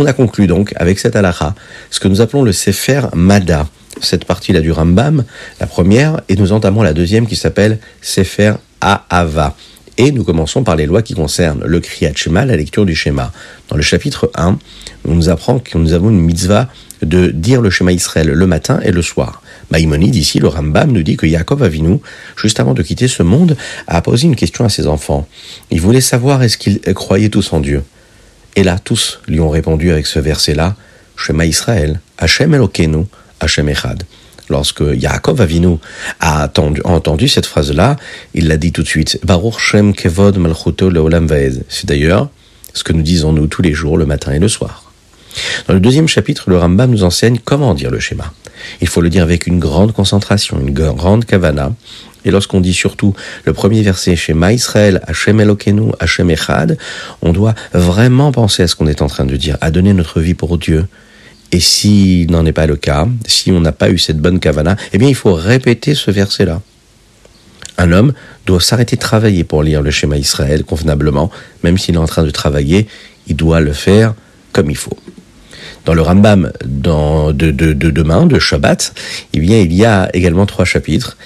On 0.00 0.06
a 0.06 0.12
conclu 0.12 0.46
donc 0.46 0.72
avec 0.76 1.00
cette 1.00 1.16
halakha 1.16 1.56
ce 1.90 1.98
que 1.98 2.06
nous 2.06 2.20
appelons 2.20 2.44
le 2.44 2.52
Sefer 2.52 3.00
Mada, 3.14 3.66
cette 4.00 4.26
partie-là 4.26 4.60
du 4.60 4.70
Rambam, 4.70 5.24
la 5.58 5.66
première, 5.66 6.20
et 6.28 6.36
nous 6.36 6.52
entamons 6.52 6.82
la 6.82 6.92
deuxième 6.92 7.26
qui 7.26 7.34
s'appelle 7.34 7.80
Sefer 8.00 8.52
Ahava. 8.80 9.56
Et 9.96 10.12
nous 10.12 10.22
commençons 10.22 10.62
par 10.62 10.76
les 10.76 10.86
lois 10.86 11.02
qui 11.02 11.14
concernent 11.14 11.64
le 11.64 11.80
Kriyat 11.80 12.12
Shema, 12.14 12.44
la 12.44 12.54
lecture 12.54 12.86
du 12.86 12.94
schéma. 12.94 13.32
Dans 13.70 13.74
le 13.74 13.82
chapitre 13.82 14.30
1, 14.36 14.56
on 15.04 15.14
nous 15.16 15.30
apprend 15.30 15.58
que 15.58 15.76
nous 15.76 15.92
avons 15.92 16.10
une 16.10 16.20
mitzvah 16.20 16.68
de 17.02 17.32
dire 17.32 17.60
le 17.60 17.68
schéma 17.68 17.90
Israël 17.90 18.28
le 18.28 18.46
matin 18.46 18.78
et 18.84 18.92
le 18.92 19.02
soir. 19.02 19.42
Maïmonide, 19.72 20.14
ici, 20.14 20.38
le 20.38 20.46
Rambam, 20.46 20.92
nous 20.92 21.02
dit 21.02 21.16
que 21.16 21.26
Yaakov 21.26 21.64
Avinu, 21.64 21.98
juste 22.36 22.60
avant 22.60 22.74
de 22.74 22.82
quitter 22.84 23.08
ce 23.08 23.24
monde, 23.24 23.56
a 23.88 24.00
posé 24.00 24.28
une 24.28 24.36
question 24.36 24.64
à 24.64 24.68
ses 24.68 24.86
enfants. 24.86 25.26
Il 25.72 25.80
voulait 25.80 26.00
savoir 26.00 26.44
est-ce 26.44 26.56
qu'ils 26.56 26.80
croyaient 26.94 27.30
tous 27.30 27.52
en 27.52 27.58
Dieu. 27.58 27.82
Et 28.58 28.64
là, 28.64 28.76
tous 28.82 29.20
lui 29.28 29.38
ont 29.38 29.50
répondu 29.50 29.92
avec 29.92 30.08
ce 30.08 30.18
verset-là, 30.18 30.74
Shema 31.14 31.46
Israël, 31.46 32.00
Hashem 32.18 32.54
Elokeinu, 32.54 33.04
Hashem 33.38 33.68
Echad. 33.68 34.02
Lorsque 34.50 34.82
Yaakov 34.82 35.40
Avinu 35.40 35.76
a 36.18 36.50
entendu, 36.82 37.28
cette 37.28 37.46
phrase-là, 37.46 37.94
il 38.34 38.48
l'a 38.48 38.56
dit 38.56 38.72
tout 38.72 38.82
de 38.82 38.88
suite, 38.88 39.20
Baruch 39.22 39.60
Shem 39.60 39.94
Kevod 39.94 40.38
Malchuto 40.38 40.90
Leolam 40.90 41.28
Vaez. 41.28 41.52
C'est 41.68 41.86
d'ailleurs 41.86 42.30
ce 42.74 42.82
que 42.82 42.92
nous 42.92 43.02
disons 43.02 43.32
nous 43.32 43.46
tous 43.46 43.62
les 43.62 43.74
jours, 43.74 43.96
le 43.96 44.06
matin 44.06 44.32
et 44.32 44.40
le 44.40 44.48
soir. 44.48 44.90
Dans 45.68 45.74
le 45.74 45.78
deuxième 45.78 46.08
chapitre, 46.08 46.50
le 46.50 46.58
Rambam 46.58 46.90
nous 46.90 47.04
enseigne 47.04 47.38
comment 47.44 47.74
dire 47.74 47.92
le 47.92 48.00
schéma. 48.00 48.32
Il 48.80 48.88
faut 48.88 49.00
le 49.00 49.08
dire 49.08 49.22
avec 49.22 49.46
une 49.46 49.60
grande 49.60 49.92
concentration, 49.92 50.58
une 50.58 50.74
grande 50.74 51.24
kavana, 51.26 51.72
et 52.24 52.30
lorsqu'on 52.30 52.60
dit 52.60 52.74
surtout 52.74 53.14
le 53.44 53.52
premier 53.52 53.82
verset 53.82 54.16
chez 54.16 54.34
Israël, 54.52 55.00
Hashem 55.06 55.40
Elokenu, 55.40 55.92
Hashem 56.00 56.30
Echad, 56.30 56.78
on 57.22 57.32
doit 57.32 57.54
vraiment 57.72 58.32
penser 58.32 58.62
à 58.62 58.68
ce 58.68 58.76
qu'on 58.76 58.86
est 58.86 59.02
en 59.02 59.06
train 59.06 59.24
de 59.24 59.36
dire, 59.36 59.56
à 59.60 59.70
donner 59.70 59.92
notre 59.92 60.20
vie 60.20 60.34
pour 60.34 60.58
Dieu. 60.58 60.86
Et 61.52 61.60
s'il 61.60 62.30
n'en 62.30 62.44
est 62.44 62.52
pas 62.52 62.66
le 62.66 62.76
cas, 62.76 63.08
si 63.26 63.50
on 63.50 63.60
n'a 63.60 63.72
pas 63.72 63.90
eu 63.90 63.98
cette 63.98 64.18
bonne 64.18 64.38
kavana, 64.38 64.76
eh 64.92 64.98
bien 64.98 65.08
il 65.08 65.14
faut 65.14 65.32
répéter 65.32 65.94
ce 65.94 66.10
verset-là. 66.10 66.60
Un 67.78 67.92
homme 67.92 68.12
doit 68.44 68.60
s'arrêter 68.60 68.96
de 68.96 69.00
travailler 69.00 69.44
pour 69.44 69.62
lire 69.62 69.82
le 69.82 69.90
schéma 69.90 70.16
Israël 70.16 70.64
convenablement, 70.64 71.30
même 71.62 71.78
s'il 71.78 71.94
est 71.94 71.98
en 71.98 72.06
train 72.06 72.24
de 72.24 72.30
travailler, 72.30 72.88
il 73.28 73.36
doit 73.36 73.60
le 73.60 73.72
faire 73.72 74.14
comme 74.52 74.68
il 74.68 74.76
faut. 74.76 74.98
Dans 75.84 75.94
le 75.94 76.02
Rambam 76.02 76.52
de, 76.64 77.32
de, 77.32 77.72
demain, 77.72 78.26
de 78.26 78.38
Shabbat, 78.38 78.92
eh 79.32 79.40
bien, 79.40 79.58
il 79.58 79.72
y 79.72 79.84
a 79.84 80.10
également 80.12 80.44
trois 80.44 80.64
chapitres. 80.64 81.16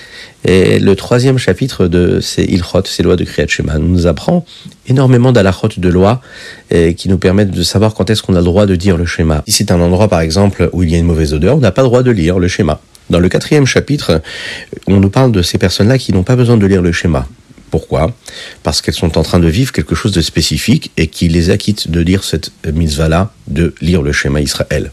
Et 0.44 0.80
le 0.80 0.96
troisième 0.96 1.38
chapitre 1.38 1.86
de 1.86 2.20
ces 2.20 2.42
Ilchot, 2.42 2.82
ces 2.84 3.02
lois 3.02 3.16
de 3.16 3.24
Kriyat 3.24 3.46
Shema, 3.46 3.78
nous 3.78 4.06
apprend 4.06 4.44
énormément 4.88 5.32
d'alachot 5.32 5.68
de 5.76 5.88
lois 5.88 6.20
qui 6.70 7.08
nous 7.08 7.18
permettent 7.18 7.52
de 7.52 7.62
savoir 7.62 7.94
quand 7.94 8.10
est-ce 8.10 8.22
qu'on 8.22 8.34
a 8.34 8.38
le 8.38 8.44
droit 8.44 8.66
de 8.66 8.74
dire 8.74 8.96
le 8.96 9.06
schéma. 9.06 9.44
Si 9.46 9.52
c'est 9.52 9.70
un 9.70 9.80
endroit, 9.80 10.08
par 10.08 10.20
exemple, 10.20 10.68
où 10.72 10.82
il 10.82 10.90
y 10.90 10.94
a 10.96 10.98
une 10.98 11.06
mauvaise 11.06 11.32
odeur, 11.32 11.56
on 11.56 11.60
n'a 11.60 11.70
pas 11.70 11.82
le 11.82 11.88
droit 11.88 12.02
de 12.02 12.10
lire 12.10 12.38
le 12.38 12.48
schéma. 12.48 12.80
Dans 13.10 13.20
le 13.20 13.28
quatrième 13.28 13.66
chapitre, 13.66 14.20
on 14.86 14.98
nous 14.98 15.10
parle 15.10 15.32
de 15.32 15.42
ces 15.42 15.58
personnes-là 15.58 15.98
qui 15.98 16.12
n'ont 16.12 16.22
pas 16.24 16.36
besoin 16.36 16.56
de 16.56 16.66
lire 16.66 16.82
le 16.82 16.92
schéma. 16.92 17.28
Pourquoi? 17.70 18.12
Parce 18.62 18.82
qu'elles 18.82 18.94
sont 18.94 19.16
en 19.16 19.22
train 19.22 19.38
de 19.38 19.48
vivre 19.48 19.72
quelque 19.72 19.94
chose 19.94 20.12
de 20.12 20.20
spécifique 20.20 20.90
et 20.96 21.06
qui 21.06 21.28
les 21.28 21.50
acquitte 21.50 21.90
de 21.90 22.02
dire 22.02 22.22
cette 22.24 22.50
mitzvah-là, 22.70 23.32
de 23.48 23.74
lire 23.80 24.02
le 24.02 24.12
schéma 24.12 24.40
Israël. 24.40 24.92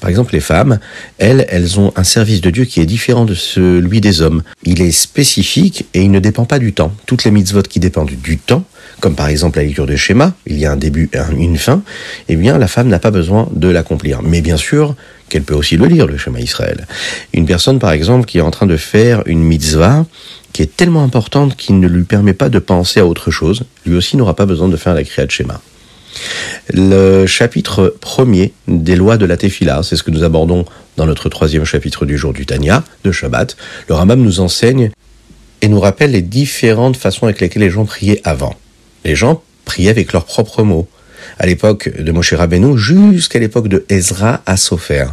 Par 0.00 0.10
exemple, 0.10 0.34
les 0.34 0.40
femmes, 0.40 0.78
elles, 1.18 1.46
elles 1.48 1.78
ont 1.78 1.92
un 1.96 2.04
service 2.04 2.40
de 2.40 2.50
Dieu 2.50 2.64
qui 2.64 2.80
est 2.80 2.86
différent 2.86 3.24
de 3.24 3.34
celui 3.34 4.00
des 4.00 4.22
hommes. 4.22 4.42
Il 4.64 4.82
est 4.82 4.92
spécifique 4.92 5.86
et 5.94 6.02
il 6.02 6.10
ne 6.10 6.20
dépend 6.20 6.44
pas 6.44 6.58
du 6.58 6.72
temps. 6.72 6.92
Toutes 7.06 7.24
les 7.24 7.30
mitzvot 7.30 7.62
qui 7.62 7.80
dépendent 7.80 8.10
du 8.10 8.38
temps, 8.38 8.64
comme 9.00 9.14
par 9.14 9.28
exemple 9.28 9.58
la 9.58 9.64
lecture 9.64 9.86
de 9.86 9.96
schéma, 9.96 10.34
il 10.46 10.58
y 10.58 10.66
a 10.66 10.72
un 10.72 10.76
début 10.76 11.10
et 11.12 11.18
une 11.36 11.58
fin, 11.58 11.82
eh 12.28 12.36
bien 12.36 12.58
la 12.58 12.68
femme 12.68 12.88
n'a 12.88 12.98
pas 12.98 13.10
besoin 13.10 13.48
de 13.52 13.68
l'accomplir. 13.68 14.22
Mais 14.22 14.40
bien 14.40 14.56
sûr 14.56 14.94
qu'elle 15.28 15.42
peut 15.42 15.54
aussi 15.54 15.76
le 15.76 15.86
lire, 15.86 16.06
le 16.06 16.18
schéma 16.18 16.40
Israël. 16.40 16.86
Une 17.32 17.46
personne, 17.46 17.78
par 17.78 17.92
exemple, 17.92 18.26
qui 18.26 18.38
est 18.38 18.42
en 18.42 18.50
train 18.50 18.66
de 18.66 18.76
faire 18.76 19.22
une 19.26 19.42
mitzvah, 19.42 20.04
qui 20.52 20.62
est 20.62 20.76
tellement 20.76 21.02
importante 21.02 21.56
qu'il 21.56 21.80
ne 21.80 21.88
lui 21.88 22.04
permet 22.04 22.34
pas 22.34 22.48
de 22.48 22.58
penser 22.58 23.00
à 23.00 23.06
autre 23.06 23.30
chose, 23.30 23.64
lui 23.86 23.96
aussi 23.96 24.16
n'aura 24.16 24.36
pas 24.36 24.46
besoin 24.46 24.68
de 24.68 24.76
faire 24.76 24.94
la 24.94 25.04
créa 25.04 25.24
de 25.24 25.30
schéma. 25.30 25.60
Le 26.72 27.26
chapitre 27.26 27.94
premier 28.00 28.52
des 28.68 28.96
lois 28.96 29.16
de 29.16 29.26
la 29.26 29.36
Tefila, 29.36 29.82
c'est 29.82 29.96
ce 29.96 30.02
que 30.02 30.10
nous 30.10 30.24
abordons 30.24 30.64
dans 30.96 31.06
notre 31.06 31.28
troisième 31.28 31.64
chapitre 31.64 32.06
du 32.06 32.18
jour 32.18 32.32
du 32.32 32.46
Tanya, 32.46 32.84
de 33.04 33.12
Shabbat. 33.12 33.56
Le 33.88 33.94
Rambam 33.94 34.20
nous 34.20 34.40
enseigne 34.40 34.90
et 35.60 35.68
nous 35.68 35.80
rappelle 35.80 36.12
les 36.12 36.22
différentes 36.22 36.96
façons 36.96 37.24
avec 37.24 37.40
lesquelles 37.40 37.62
les 37.62 37.70
gens 37.70 37.84
priaient 37.84 38.20
avant. 38.24 38.56
Les 39.04 39.14
gens 39.14 39.42
priaient 39.64 39.90
avec 39.90 40.12
leurs 40.12 40.24
propres 40.24 40.62
mots. 40.62 40.88
À 41.38 41.46
l'époque 41.46 41.90
de 41.96 42.12
Moshe 42.12 42.34
Rabbeinu 42.34 42.76
jusqu'à 42.76 43.38
l'époque 43.38 43.68
de 43.68 43.84
Ezra 43.88 44.42
à 44.44 44.56
Sofer 44.56 45.06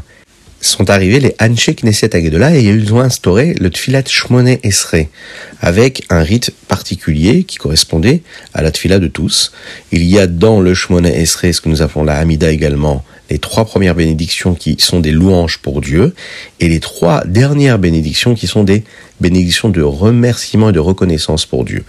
sont 0.62 0.90
arrivés 0.90 1.20
les 1.20 1.36
Anshe 1.40 1.70
Knesset 1.70 2.16
Agedola 2.16 2.56
et 2.56 2.64
ils 2.64 2.94
ont 2.94 3.00
instauré 3.00 3.56
le 3.60 3.70
Tfilat 3.70 4.04
Shmone 4.06 4.58
Esre 4.64 5.08
avec 5.62 6.06
un 6.10 6.22
rite 6.22 6.52
particulier 6.68 7.44
qui 7.44 7.58
correspondait 7.58 8.22
à 8.54 8.62
la 8.62 8.72
Tfila 8.72 9.00
de 9.00 9.08
tous. 9.08 9.54
Il 9.92 10.04
y 10.04 10.20
a 10.20 10.28
dans 10.28 10.60
le 10.60 10.74
Shmone 10.74 11.06
Esre 11.06 11.54
ce 11.54 11.62
que 11.62 11.70
nous 11.70 11.82
appelons 11.82 12.04
la 12.04 12.18
Hamida 12.18 12.52
également, 12.52 13.04
les 13.30 13.40
trois 13.40 13.66
premières 13.66 13.96
bénédictions 13.96 14.56
qui 14.56 14.76
sont 14.80 15.00
des 15.00 15.12
louanges 15.12 15.60
pour 15.60 15.82
Dieu 15.82 16.14
et 16.60 16.68
les 16.68 16.80
trois 16.80 17.24
dernières 17.26 17.80
bénédictions 17.80 18.36
qui 18.36 18.48
sont 18.48 18.64
des 18.64 18.84
bénédictions 19.22 19.70
de 19.70 19.82
remerciement 19.82 20.70
et 20.70 20.74
de 20.74 20.80
reconnaissance 20.80 21.46
pour 21.46 21.64
Dieu. 21.64 21.84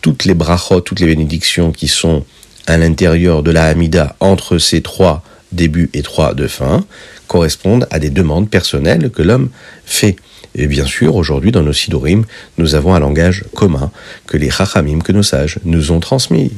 Toutes 0.00 0.24
les 0.24 0.34
brachot, 0.34 0.80
toutes 0.80 1.00
les 1.00 1.06
bénédictions 1.06 1.70
qui 1.70 1.88
sont 1.88 2.24
à 2.66 2.76
l'intérieur 2.76 3.42
de 3.42 3.50
la 3.50 3.66
Hamida 3.66 4.16
entre 4.20 4.58
ces 4.58 4.80
trois 4.80 5.22
débuts 5.52 5.90
et 5.92 6.02
trois 6.02 6.34
de 6.34 6.48
fin 6.48 6.84
correspondent 7.32 7.86
à 7.90 7.98
des 7.98 8.10
demandes 8.10 8.50
personnelles 8.50 9.10
que 9.10 9.22
l'homme 9.22 9.48
fait. 9.86 10.16
Et 10.54 10.66
bien 10.66 10.84
sûr, 10.84 11.16
aujourd'hui, 11.16 11.50
dans 11.50 11.62
nos 11.62 11.72
sidorim, 11.72 12.24
nous 12.58 12.74
avons 12.74 12.94
un 12.94 13.00
langage 13.00 13.44
commun 13.54 13.90
que 14.26 14.36
les 14.36 14.50
chachamim, 14.50 14.98
que 14.98 15.12
nos 15.12 15.22
sages, 15.22 15.58
nous 15.64 15.92
ont 15.92 16.00
transmis. 16.00 16.52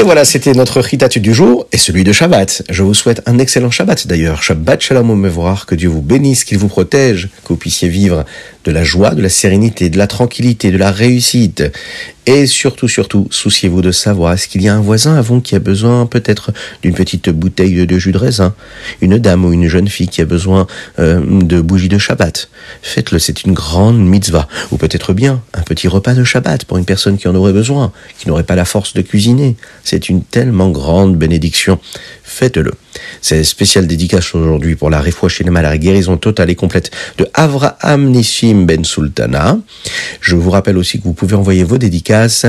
Et 0.00 0.02
voilà, 0.02 0.24
c'était 0.24 0.54
notre 0.54 0.80
ritatu 0.80 1.20
du 1.20 1.34
jour 1.34 1.66
et 1.72 1.76
celui 1.76 2.04
de 2.04 2.12
Shabbat. 2.12 2.62
Je 2.70 2.82
vous 2.82 2.94
souhaite 2.94 3.20
un 3.26 3.38
excellent 3.38 3.70
Shabbat 3.70 4.06
d'ailleurs. 4.06 4.42
Shabbat 4.42 4.80
Shalom 4.80 5.28
voir 5.28 5.66
que 5.66 5.74
Dieu 5.74 5.90
vous 5.90 6.00
bénisse, 6.00 6.44
qu'il 6.44 6.56
vous 6.56 6.68
protège, 6.68 7.28
que 7.44 7.48
vous 7.50 7.56
puissiez 7.56 7.90
vivre 7.90 8.24
de 8.64 8.70
la 8.70 8.82
joie, 8.82 9.10
de 9.10 9.20
la 9.20 9.28
sérénité, 9.28 9.90
de 9.90 9.98
la 9.98 10.06
tranquillité, 10.06 10.70
de 10.70 10.78
la 10.78 10.90
réussite. 10.90 11.64
Et 12.32 12.46
surtout, 12.46 12.86
surtout, 12.86 13.26
souciez-vous 13.32 13.82
de 13.82 13.90
savoir, 13.90 14.34
est-ce 14.34 14.46
qu'il 14.46 14.62
y 14.62 14.68
a 14.68 14.74
un 14.76 14.80
voisin 14.80 15.16
à 15.16 15.20
vous 15.20 15.40
qui 15.40 15.56
a 15.56 15.58
besoin 15.58 16.06
peut-être 16.06 16.52
d'une 16.80 16.94
petite 16.94 17.28
bouteille 17.28 17.84
de 17.84 17.98
jus 17.98 18.12
de 18.12 18.18
raisin? 18.18 18.54
Une 19.00 19.18
dame 19.18 19.44
ou 19.44 19.52
une 19.52 19.66
jeune 19.66 19.88
fille 19.88 20.06
qui 20.06 20.20
a 20.20 20.26
besoin 20.26 20.68
euh, 21.00 21.20
de 21.24 21.60
bougies 21.60 21.88
de 21.88 21.98
Shabbat? 21.98 22.48
Faites-le, 22.82 23.18
c'est 23.18 23.42
une 23.42 23.52
grande 23.52 23.98
mitzvah. 23.98 24.46
Ou 24.70 24.76
peut-être 24.76 25.12
bien 25.12 25.42
un 25.54 25.62
petit 25.62 25.88
repas 25.88 26.14
de 26.14 26.22
Shabbat 26.22 26.66
pour 26.66 26.78
une 26.78 26.84
personne 26.84 27.18
qui 27.18 27.26
en 27.26 27.34
aurait 27.34 27.52
besoin, 27.52 27.90
qui 28.16 28.28
n'aurait 28.28 28.44
pas 28.44 28.54
la 28.54 28.64
force 28.64 28.94
de 28.94 29.02
cuisiner. 29.02 29.56
C'est 29.82 30.08
une 30.08 30.22
tellement 30.22 30.70
grande 30.70 31.16
bénédiction. 31.16 31.80
Faites-le. 32.22 32.74
C'est 33.22 33.44
spécial 33.44 33.86
dédicace 33.86 34.34
aujourd'hui 34.34 34.76
pour 34.76 34.90
la 34.90 35.02
mal 35.50 35.62
la 35.62 35.78
guérison 35.78 36.16
totale 36.16 36.50
et 36.50 36.54
complète 36.54 36.90
de 37.18 37.26
Avraham 37.34 38.10
Nissim 38.10 38.64
Ben 38.66 38.84
Sultana. 38.84 39.58
Je 40.20 40.36
vous 40.36 40.50
rappelle 40.50 40.78
aussi 40.78 40.98
que 40.98 41.04
vous 41.04 41.12
pouvez 41.12 41.34
envoyer 41.34 41.64
vos 41.64 41.78
dédicaces 41.78 42.46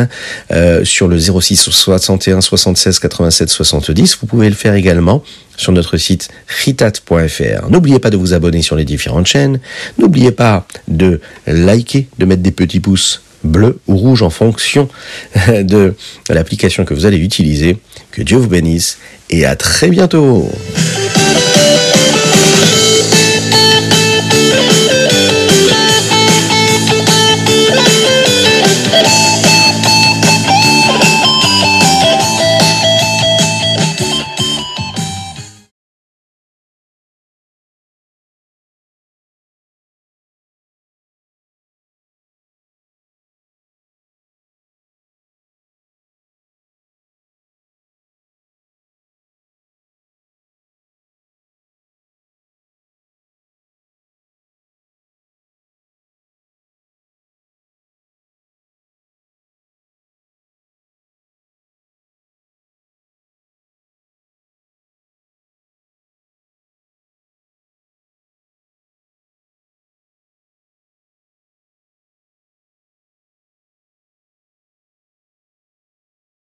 euh, 0.51 0.83
sur 0.83 1.07
le 1.07 1.17
06 1.19 1.69
61 1.69 2.41
76 2.41 2.99
87 2.99 3.49
70. 3.49 4.17
Vous 4.21 4.27
pouvez 4.27 4.49
le 4.49 4.55
faire 4.55 4.73
également 4.73 5.23
sur 5.57 5.71
notre 5.71 5.97
site 5.97 6.29
ritat.fr. 6.63 7.69
N'oubliez 7.69 7.99
pas 7.99 8.09
de 8.09 8.17
vous 8.17 8.33
abonner 8.33 8.61
sur 8.61 8.75
les 8.75 8.85
différentes 8.85 9.27
chaînes. 9.27 9.59
N'oubliez 9.97 10.31
pas 10.31 10.65
de 10.87 11.21
liker, 11.47 12.07
de 12.17 12.25
mettre 12.25 12.41
des 12.41 12.51
petits 12.51 12.79
pouces 12.79 13.21
bleus 13.43 13.79
ou 13.87 13.97
rouges 13.97 14.21
en 14.21 14.29
fonction 14.29 14.87
de 15.47 15.95
l'application 16.29 16.85
que 16.85 16.93
vous 16.93 17.05
allez 17.05 17.17
utiliser. 17.17 17.77
Que 18.11 18.21
Dieu 18.21 18.37
vous 18.37 18.47
bénisse 18.47 18.97
et 19.31 19.45
à 19.45 19.55
très 19.55 19.89
bientôt. 19.89 20.51